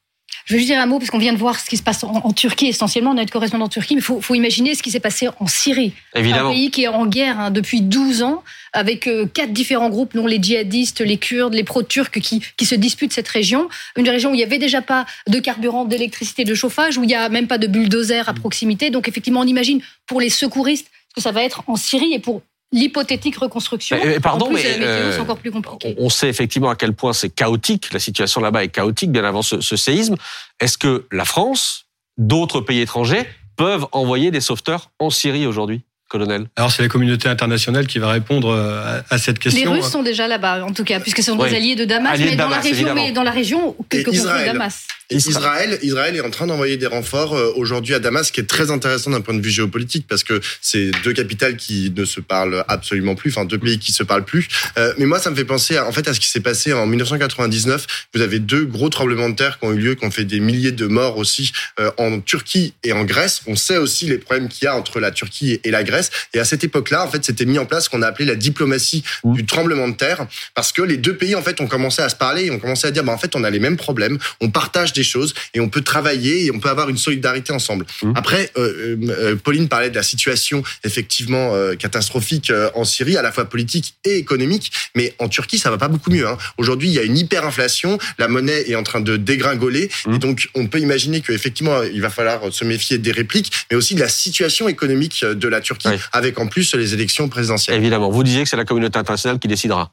Je 0.47 0.55
veux 0.55 0.59
juste 0.59 0.71
dire 0.71 0.81
un 0.81 0.87
mot, 0.87 0.99
parce 0.99 1.11
qu'on 1.11 1.19
vient 1.19 1.33
de 1.33 1.39
voir 1.39 1.59
ce 1.59 1.69
qui 1.69 1.77
se 1.77 1.83
passe 1.83 2.05
en, 2.05 2.33
Turquie 2.33 2.67
essentiellement, 2.67 3.13
on 3.13 3.19
a 3.19 3.23
une 3.23 3.31
correspondant 3.31 3.67
en 3.67 3.69
Turquie, 3.69 3.95
mais 3.95 4.01
il 4.01 4.23
faut, 4.23 4.35
imaginer 4.35 4.75
ce 4.75 4.83
qui 4.83 4.91
s'est 4.91 5.01
passé 5.01 5.29
en 5.39 5.47
Syrie. 5.47 5.93
Évidemment. 6.15 6.51
Un 6.51 6.53
pays 6.53 6.71
qui 6.71 6.85
est 6.85 6.89
en 6.89 7.07
guerre 7.07 7.39
hein, 7.39 7.51
depuis 7.51 7.81
12 7.81 8.23
ans, 8.23 8.43
avec 8.73 9.07
euh, 9.07 9.27
quatre 9.27 9.53
différents 9.53 9.91
groupes, 9.91 10.15
dont 10.15 10.27
les 10.27 10.43
djihadistes, 10.43 11.01
les 11.01 11.19
Kurdes, 11.19 11.55
les 11.55 11.65
pro-turcs, 11.65 12.21
qui, 12.21 12.43
qui 12.57 12.67
se 12.67 12.75
disputent 12.75 13.13
cette 13.13 13.29
région. 13.29 13.69
Une 13.97 14.09
région 14.09 14.31
où 14.31 14.35
il 14.35 14.39
n'y 14.39 14.43
avait 14.43 14.59
déjà 14.59 14.83
pas 14.83 15.07
de 15.29 15.39
carburant, 15.39 15.85
d'électricité, 15.85 16.45
de 16.45 16.55
chauffage, 16.55 16.99
où 16.99 17.05
il 17.05 17.09
n'y 17.09 17.15
a 17.15 17.29
même 17.29 17.47
pas 17.47 17.59
de 17.59 17.67
bulldozer 17.67 18.29
à 18.29 18.35
proximité. 18.35 18.91
Donc 18.91 19.09
effectivement, 19.09 19.41
on 19.41 19.47
imagine 19.47 19.81
pour 20.07 20.21
les 20.21 20.31
secouristes 20.31 20.89
ce 21.11 21.15
que 21.17 21.21
ça 21.21 21.33
va 21.33 21.43
être 21.43 21.63
en 21.67 21.77
Syrie 21.77 22.15
et 22.15 22.19
pour 22.19 22.43
l'hypothétique 22.73 23.37
reconstruction. 23.37 23.99
pardon, 24.23 24.51
mais 24.51 24.63
euh, 24.81 25.21
encore 25.21 25.39
plus 25.39 25.51
compliqué. 25.51 25.95
On 25.99 26.09
sait 26.09 26.29
effectivement 26.29 26.71
à 26.71 26.77
quel 26.77 26.95
point 26.95 27.13
c'est 27.13 27.31
chaotique. 27.31 27.93
La 27.93 28.01
situation 28.01 28.41
là-bas 28.41 28.65
est 28.65 28.69
chaotique 28.69 29.13
bien 29.13 29.25
avant 29.25 29.43
ce, 29.43 29.61
ce 29.61 29.77
séisme. 29.77 30.17
Est-ce 30.59 30.79
que 30.79 31.07
la 31.13 31.25
France, 31.25 31.87
d'autres 32.17 32.61
pays 32.61 32.81
étrangers 32.81 33.29
peuvent 33.57 33.87
envoyer 33.93 34.31
des 34.31 34.41
sauveteurs 34.41 34.91
en 34.99 35.11
Syrie 35.11 35.47
aujourd'hui? 35.47 35.83
Colonel 36.13 36.47
Alors 36.57 36.71
c'est 36.71 36.83
la 36.83 36.89
communauté 36.89 37.29
internationale 37.29 37.87
qui 37.87 37.99
va 37.99 38.11
répondre 38.11 38.51
euh, 38.51 39.01
à, 39.09 39.19
cette 39.19 39.39
question. 39.39 39.73
Les 39.73 39.81
Russes 39.81 39.91
sont 39.91 40.03
déjà 40.03 40.29
là-bas, 40.29 40.65
en 40.65 40.73
tout 40.73 40.85
cas, 40.85 41.01
puisque 41.01 41.23
ce 41.23 41.33
sont 41.33 41.37
des 41.37 41.55
alliés 41.55 41.75
de 41.75 41.87
Damas, 41.87 42.19
mais, 42.19 42.37
dans 42.37 42.51
la 42.51 42.61
région, 42.61 42.95
mais 42.95 43.13
dans 43.13 43.23
la 43.23 43.31
région 43.31 43.75
que, 43.89 44.03
que 44.03 44.45
Damas. 44.45 44.87
Israël, 45.11 45.79
Israël 45.83 46.17
est 46.17 46.21
en 46.21 46.31
train 46.31 46.47
d'envoyer 46.47 46.77
des 46.77 46.87
renforts 46.87 47.35
euh, 47.35 47.53
aujourd'hui 47.57 47.95
à 47.95 47.99
Damas, 47.99 48.29
ce 48.29 48.33
qui 48.33 48.41
est 48.41 48.49
très 48.49 48.71
intéressant 48.71 49.11
d'un 49.11 49.21
point 49.21 49.35
de 49.35 49.41
vue 49.41 49.51
géopolitique, 49.51 50.07
parce 50.09 50.25
que 50.25 50.41
c'est 50.61 50.91
deux 51.03 51.13
capitales 51.13 51.57
qui 51.57 51.93
ne 51.95 52.05
se 52.05 52.21
parlent 52.21 52.65
absolument 52.69 53.15
plus, 53.15 53.31
enfin 53.31 53.45
deux 53.45 53.59
pays 53.59 53.79
qui 53.79 53.93
se 53.93 54.03
parlent 54.03 54.25
plus. 54.25 54.49
Euh, 54.79 54.93
mais 54.99 55.07
moi, 55.07 55.19
ça 55.19 55.31
me 55.31 55.37
fait 55.37 55.45
penser 55.45 55.77
à, 55.77 55.87
en 55.87 55.93
fait 55.93 56.09
à 56.09 56.15
ce 56.15 56.21
qui 56.21 56.29
s'est 56.29 56.41
passé 56.41 56.73
en 56.73 56.87
1999. 56.87 58.07
Vous 58.15 58.21
avez 58.21 58.39
deux 58.39 58.65
gros 58.65 58.89
tremblements 58.89 59.29
de 59.29 59.35
terre 59.35 59.59
qui 59.59 59.67
ont 59.67 59.73
eu 59.73 59.79
lieu, 59.79 59.95
qui 59.95 60.05
ont 60.05 60.11
fait 60.11 60.25
des 60.25 60.41
milliers 60.41 60.73
de 60.73 60.87
morts 60.87 61.19
aussi 61.19 61.53
euh, 61.81 61.91
en 61.99 62.21
Turquie 62.21 62.75
et 62.83 62.93
en 62.93 63.05
Grèce. 63.05 63.43
On 63.47 63.57
sait 63.57 63.77
aussi 63.77 64.07
les 64.07 64.19
problèmes 64.19 64.49
qu'il 64.49 64.65
y 64.65 64.69
a 64.69 64.77
entre 64.77 65.01
la 65.01 65.11
Turquie 65.11 65.61
et 65.65 65.71
la 65.71 65.85
Grèce. 65.85 66.02
Et 66.35 66.39
à 66.39 66.45
cette 66.45 66.65
époque-là, 66.65 67.05
en 67.05 67.11
fait, 67.11 67.25
c'était 67.25 67.45
mis 67.45 67.59
en 67.59 67.67
place 67.67 67.85
ce 67.85 67.91
qu'on 67.91 68.03
a 68.03 68.07
appelé 68.07 68.25
la 68.25 68.35
diplomatie 68.35 69.05
mmh. 69.25 69.35
du 69.35 69.47
tremblement 69.47 69.89
de 69.89 69.95
terre, 69.95 70.27
parce 70.55 70.73
que 70.73 70.83
les 70.83 70.97
deux 70.97 71.17
pays 71.17 71.35
en 71.35 71.43
fait 71.43 71.61
ont 71.61 71.67
commencé 71.67 72.03
à 72.03 72.09
se 72.09 72.17
parler, 72.17 72.45
et 72.47 72.51
ont 72.51 72.59
commencé 72.59 72.87
à 72.87 72.91
dire, 72.91 73.05
bah, 73.05 73.13
en 73.13 73.19
fait, 73.19 73.35
on 73.37 73.45
a 73.45 73.51
les 73.51 73.59
mêmes 73.61 73.77
problèmes, 73.77 74.19
on 74.41 74.51
partage 74.51 74.93
des 74.93 75.05
choses 75.05 75.35
et 75.55 75.61
on 75.61 75.69
peut 75.69 75.83
travailler 75.83 76.47
et 76.47 76.51
on 76.51 76.61
peut 76.61 76.69
avoir 76.69 76.89
une 76.89 76.99
solidarité 76.99 77.53
ensemble. 77.53 77.87
Mmh. 78.03 78.13
Après, 78.17 78.51
euh, 78.57 78.97
euh, 79.09 79.37
Pauline 79.37 79.69
parlait 79.69 79.91
de 79.91 79.95
la 79.97 80.03
situation 80.03 80.63
effectivement 80.85 81.55
euh, 81.55 81.75
catastrophique 81.75 82.53
en 82.75 82.85
Syrie, 82.85 83.17
à 83.17 83.23
la 83.23 83.33
fois 83.33 83.45
politique 83.47 83.95
et 84.05 84.17
économique, 84.17 84.73
mais 84.95 85.15
en 85.19 85.29
Turquie, 85.29 85.59
ça 85.59 85.71
va 85.71 85.79
pas 85.79 85.89
beaucoup 85.89 86.11
mieux. 86.11 86.27
Hein. 86.27 86.39
Aujourd'hui, 86.59 86.89
il 86.89 86.95
y 86.95 86.99
a 86.99 87.03
une 87.03 87.17
hyperinflation, 87.17 87.99
la 88.19 88.29
monnaie 88.29 88.69
est 88.69 88.75
en 88.75 88.83
train 88.83 89.01
de 89.01 89.17
dégringoler, 89.17 89.91
mmh. 90.07 90.15
et 90.15 90.19
donc 90.19 90.49
on 90.55 90.67
peut 90.67 90.81
imaginer 90.81 91.21
qu'effectivement, 91.21 91.83
il 91.83 92.01
va 92.01 92.11
falloir 92.11 92.53
se 92.53 92.65
méfier 92.65 92.99
des 92.99 93.13
répliques, 93.13 93.53
mais 93.71 93.77
aussi 93.77 93.95
de 93.95 94.01
la 94.01 94.09
situation 94.09 94.69
économique 94.69 95.25
de 95.25 95.49
la 95.49 95.61
Turquie, 95.61 95.89
avec 96.13 96.39
en 96.39 96.47
plus 96.47 96.75
les 96.75 96.95
élections 96.95 97.29
présidentielles. 97.29 97.77
Évidemment, 97.77 98.11
vous 98.11 98.23
disiez 98.23 98.43
que 98.43 98.49
c'est 98.49 98.57
la 98.57 98.65
communauté 98.65 98.99
internationale 98.99 99.39
qui 99.39 99.49
décidera. 99.49 99.93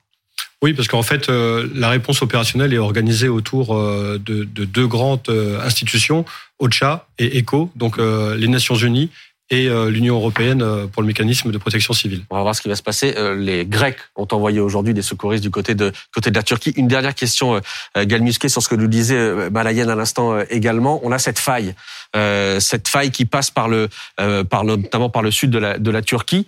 Oui, 0.61 0.73
parce 0.73 0.89
qu'en 0.89 1.03
fait, 1.03 1.29
euh, 1.29 1.69
la 1.73 1.89
réponse 1.89 2.21
opérationnelle 2.21 2.73
est 2.73 2.79
organisée 2.79 3.29
autour 3.29 3.77
euh, 3.77 4.19
de, 4.23 4.43
deux 4.43 4.87
grandes 4.87 5.21
euh, 5.29 5.61
institutions, 5.61 6.25
OCHA 6.59 7.07
et 7.17 7.39
ECHO, 7.39 7.71
donc 7.77 7.97
les 7.97 8.47
Nations 8.49 8.75
Unies 8.75 9.09
et 9.49 9.67
l'Union 9.89 10.15
européenne 10.15 10.63
pour 10.91 11.01
le 11.01 11.07
mécanisme 11.07 11.51
de 11.51 11.57
protection 11.57 11.93
civile. 11.93 12.23
On 12.29 12.35
va 12.35 12.43
voir 12.43 12.55
ce 12.55 12.61
qui 12.61 12.69
va 12.69 12.75
se 12.75 12.83
passer. 12.83 13.15
Les 13.37 13.65
Grecs 13.65 13.97
ont 14.15 14.27
envoyé 14.31 14.59
aujourd'hui 14.59 14.93
des 14.93 15.01
secouristes 15.01 15.43
du 15.43 15.49
côté 15.49 15.75
de 15.75 15.91
côté 16.13 16.29
de 16.29 16.35
la 16.35 16.43
Turquie. 16.43 16.71
Une 16.75 16.87
dernière 16.87 17.15
question, 17.15 17.59
Galmusquet, 17.97 18.49
sur 18.49 18.61
ce 18.61 18.69
que 18.69 18.75
nous 18.75 18.87
disait 18.87 19.49
Balayen 19.49 19.89
à 19.89 19.95
l'instant 19.95 20.39
également. 20.49 20.99
On 21.03 21.11
a 21.11 21.19
cette 21.19 21.39
faille, 21.39 21.73
cette 22.13 22.87
faille 22.87 23.11
qui 23.11 23.25
passe 23.25 23.51
par 23.51 23.67
le, 23.69 23.89
par 24.49 24.63
notamment 24.63 25.09
par 25.09 25.21
le 25.21 25.31
sud 25.31 25.49
de 25.49 25.59
la, 25.59 25.79
de 25.79 25.91
la 25.91 26.01
Turquie, 26.01 26.45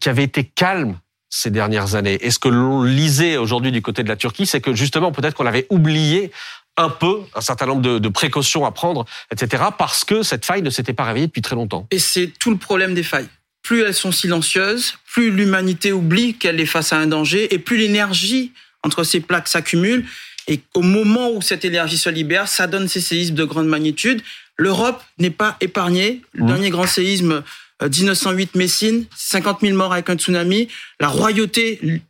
qui 0.00 0.08
avait 0.08 0.24
été 0.24 0.44
calme 0.44 0.98
ces 1.30 1.50
dernières 1.50 1.94
années. 1.94 2.18
Et 2.22 2.32
ce 2.32 2.40
que 2.40 2.48
l'on 2.48 2.82
lisait 2.82 3.36
aujourd'hui 3.36 3.70
du 3.70 3.82
côté 3.82 4.02
de 4.02 4.08
la 4.08 4.16
Turquie, 4.16 4.46
c'est 4.46 4.60
que 4.60 4.74
justement, 4.74 5.12
peut-être 5.12 5.34
qu'on 5.34 5.46
avait 5.46 5.66
oublié 5.70 6.32
un 6.80 6.88
peu 6.88 7.20
un 7.34 7.40
certain 7.40 7.66
nombre 7.66 7.98
de, 7.98 8.08
précautions 8.08 8.64
à 8.64 8.72
prendre, 8.72 9.04
etc., 9.30 9.64
parce 9.78 10.04
que 10.04 10.22
cette 10.22 10.44
faille 10.44 10.62
ne 10.62 10.70
s'était 10.70 10.92
pas 10.92 11.04
réveillée 11.04 11.26
depuis 11.26 11.42
très 11.42 11.54
longtemps. 11.54 11.86
Et 11.90 11.98
c'est 11.98 12.32
tout 12.38 12.50
le 12.50 12.56
problème 12.56 12.94
des 12.94 13.02
failles. 13.02 13.28
Plus 13.62 13.82
elles 13.82 13.94
sont 13.94 14.12
silencieuses, 14.12 14.94
plus 15.12 15.30
l'humanité 15.30 15.92
oublie 15.92 16.34
qu'elle 16.34 16.60
est 16.60 16.66
face 16.66 16.92
à 16.92 16.96
un 16.98 17.06
danger, 17.06 17.54
et 17.54 17.58
plus 17.58 17.76
l'énergie 17.76 18.52
entre 18.82 19.04
ces 19.04 19.20
plaques 19.20 19.48
s'accumule. 19.48 20.06
Et 20.48 20.60
au 20.74 20.82
moment 20.82 21.30
où 21.30 21.42
cette 21.42 21.64
énergie 21.64 21.98
se 21.98 22.08
libère, 22.08 22.48
ça 22.48 22.66
donne 22.66 22.88
ces 22.88 23.00
séismes 23.00 23.34
de 23.34 23.44
grande 23.44 23.68
magnitude. 23.68 24.22
L'Europe 24.56 25.02
n'est 25.18 25.30
pas 25.30 25.56
épargnée. 25.60 26.22
Le 26.32 26.44
mmh. 26.44 26.46
dernier 26.46 26.70
grand 26.70 26.86
séisme 26.86 27.42
1908 27.82 28.50
euh, 28.54 28.58
Messine, 28.58 29.04
50 29.16 29.60
000 29.60 29.76
morts 29.76 29.92
avec 29.92 30.10
un 30.10 30.16
tsunami, 30.16 30.68
la 30.98 31.08
royauté 31.08 32.02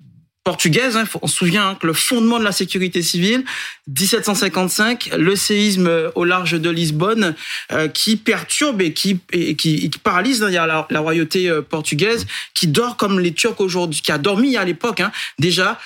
portugaise. 0.44 0.96
Hein, 0.96 1.05
on 1.22 1.26
se 1.26 1.37
souvient 1.37 1.70
hein, 1.70 1.79
que 1.81 1.87
le 1.87 1.92
fondement 1.92 2.38
de 2.38 2.44
la 2.44 2.53
sécurité 2.53 3.03
civile, 3.03 3.44
1755, 3.88 5.11
le 5.18 5.37
séisme 5.37 5.87
euh, 5.87 6.11
au 6.14 6.24
large 6.24 6.53
de 6.53 6.70
Lisbonne, 6.70 7.35
euh, 7.72 7.88
qui 7.88 8.16
perturbe 8.16 8.81
et 8.81 8.92
qui, 8.92 9.20
et 9.33 9.55
qui, 9.55 9.90
paralyse 10.03 10.42
hein, 10.42 10.50
la, 10.50 10.87
la, 10.88 11.00
royauté 11.00 11.50
portugaise, 11.68 12.26
qui 12.55 12.66
dort 12.66 12.96
comme 12.96 13.20
les 13.20 13.33
Turcs 13.33 13.61
aujourd'hui, 13.61 14.00
qui 14.00 14.12
a 14.12 14.18
dormi 14.18 14.57
à 14.57 14.64
l'époque. 14.64 15.00
Hein, 15.00 15.12
déjà, 15.38 15.79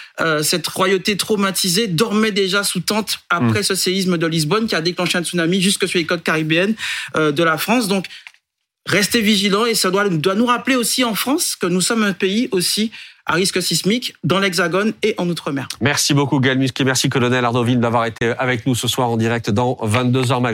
cette 0.43 0.67
royauté 0.69 1.17
traumatisée 1.17 1.89
dormait 1.89 2.31
déjà 2.31 2.63
sous 2.63 2.81
tente 2.81 3.21
après 3.31 3.61
mm. 3.61 3.65
ce 3.65 3.75
séisme 3.75 4.19
de 4.19 4.27
Lisbonne, 4.27 4.67
qui 4.67 4.75
a 4.75 4.81
déclenché 4.81 5.19
un 5.19 5.25
tsunami 5.25 5.61
jusque 5.61 5.89
sur 5.89 5.99
les 5.99 6.07
côtes 6.07 6.23
caribéennes 6.23 6.75
de 7.17 7.43
la 7.43 7.59
France. 7.59 7.89
Donc, 7.89 8.07
rester 8.87 9.21
vigilant 9.21 9.67
et 9.67 9.75
ça 9.75 9.91
doit, 9.91 10.09
doit 10.09 10.35
nous 10.35 10.47
rappeler 10.47 10.77
aussi 10.77 11.05
en 11.05 11.15
France 11.15 11.57
que 11.57 11.67
nous 11.67 11.81
sommes 11.81 12.03
un 12.03 12.13
pays 12.13 12.49
aussi 12.51 12.91
à 13.27 13.35
risque 13.35 13.63
sismique 13.63 14.15
dans 14.23 14.39
l'Hexagone 14.39 14.93
et 15.03 15.15
en 15.19 15.29
Outre-mer. 15.29 15.69
Merci 15.81 16.15
beaucoup 16.15 16.41
Gaël 16.41 16.59
Musquet, 16.59 16.85
merci 16.85 17.09
colonel 17.09 17.45
Ardoville 17.45 17.81
d'avoir 17.81 18.05
été 18.05 18.33
avec 18.39 18.67
nous 18.67 18.75
ce 18.75 18.89
soir 18.89 19.09
en 19.09 19.17
direct 19.17 19.51
dans 19.51 19.75
22h 19.83 20.41
Max. 20.41 20.53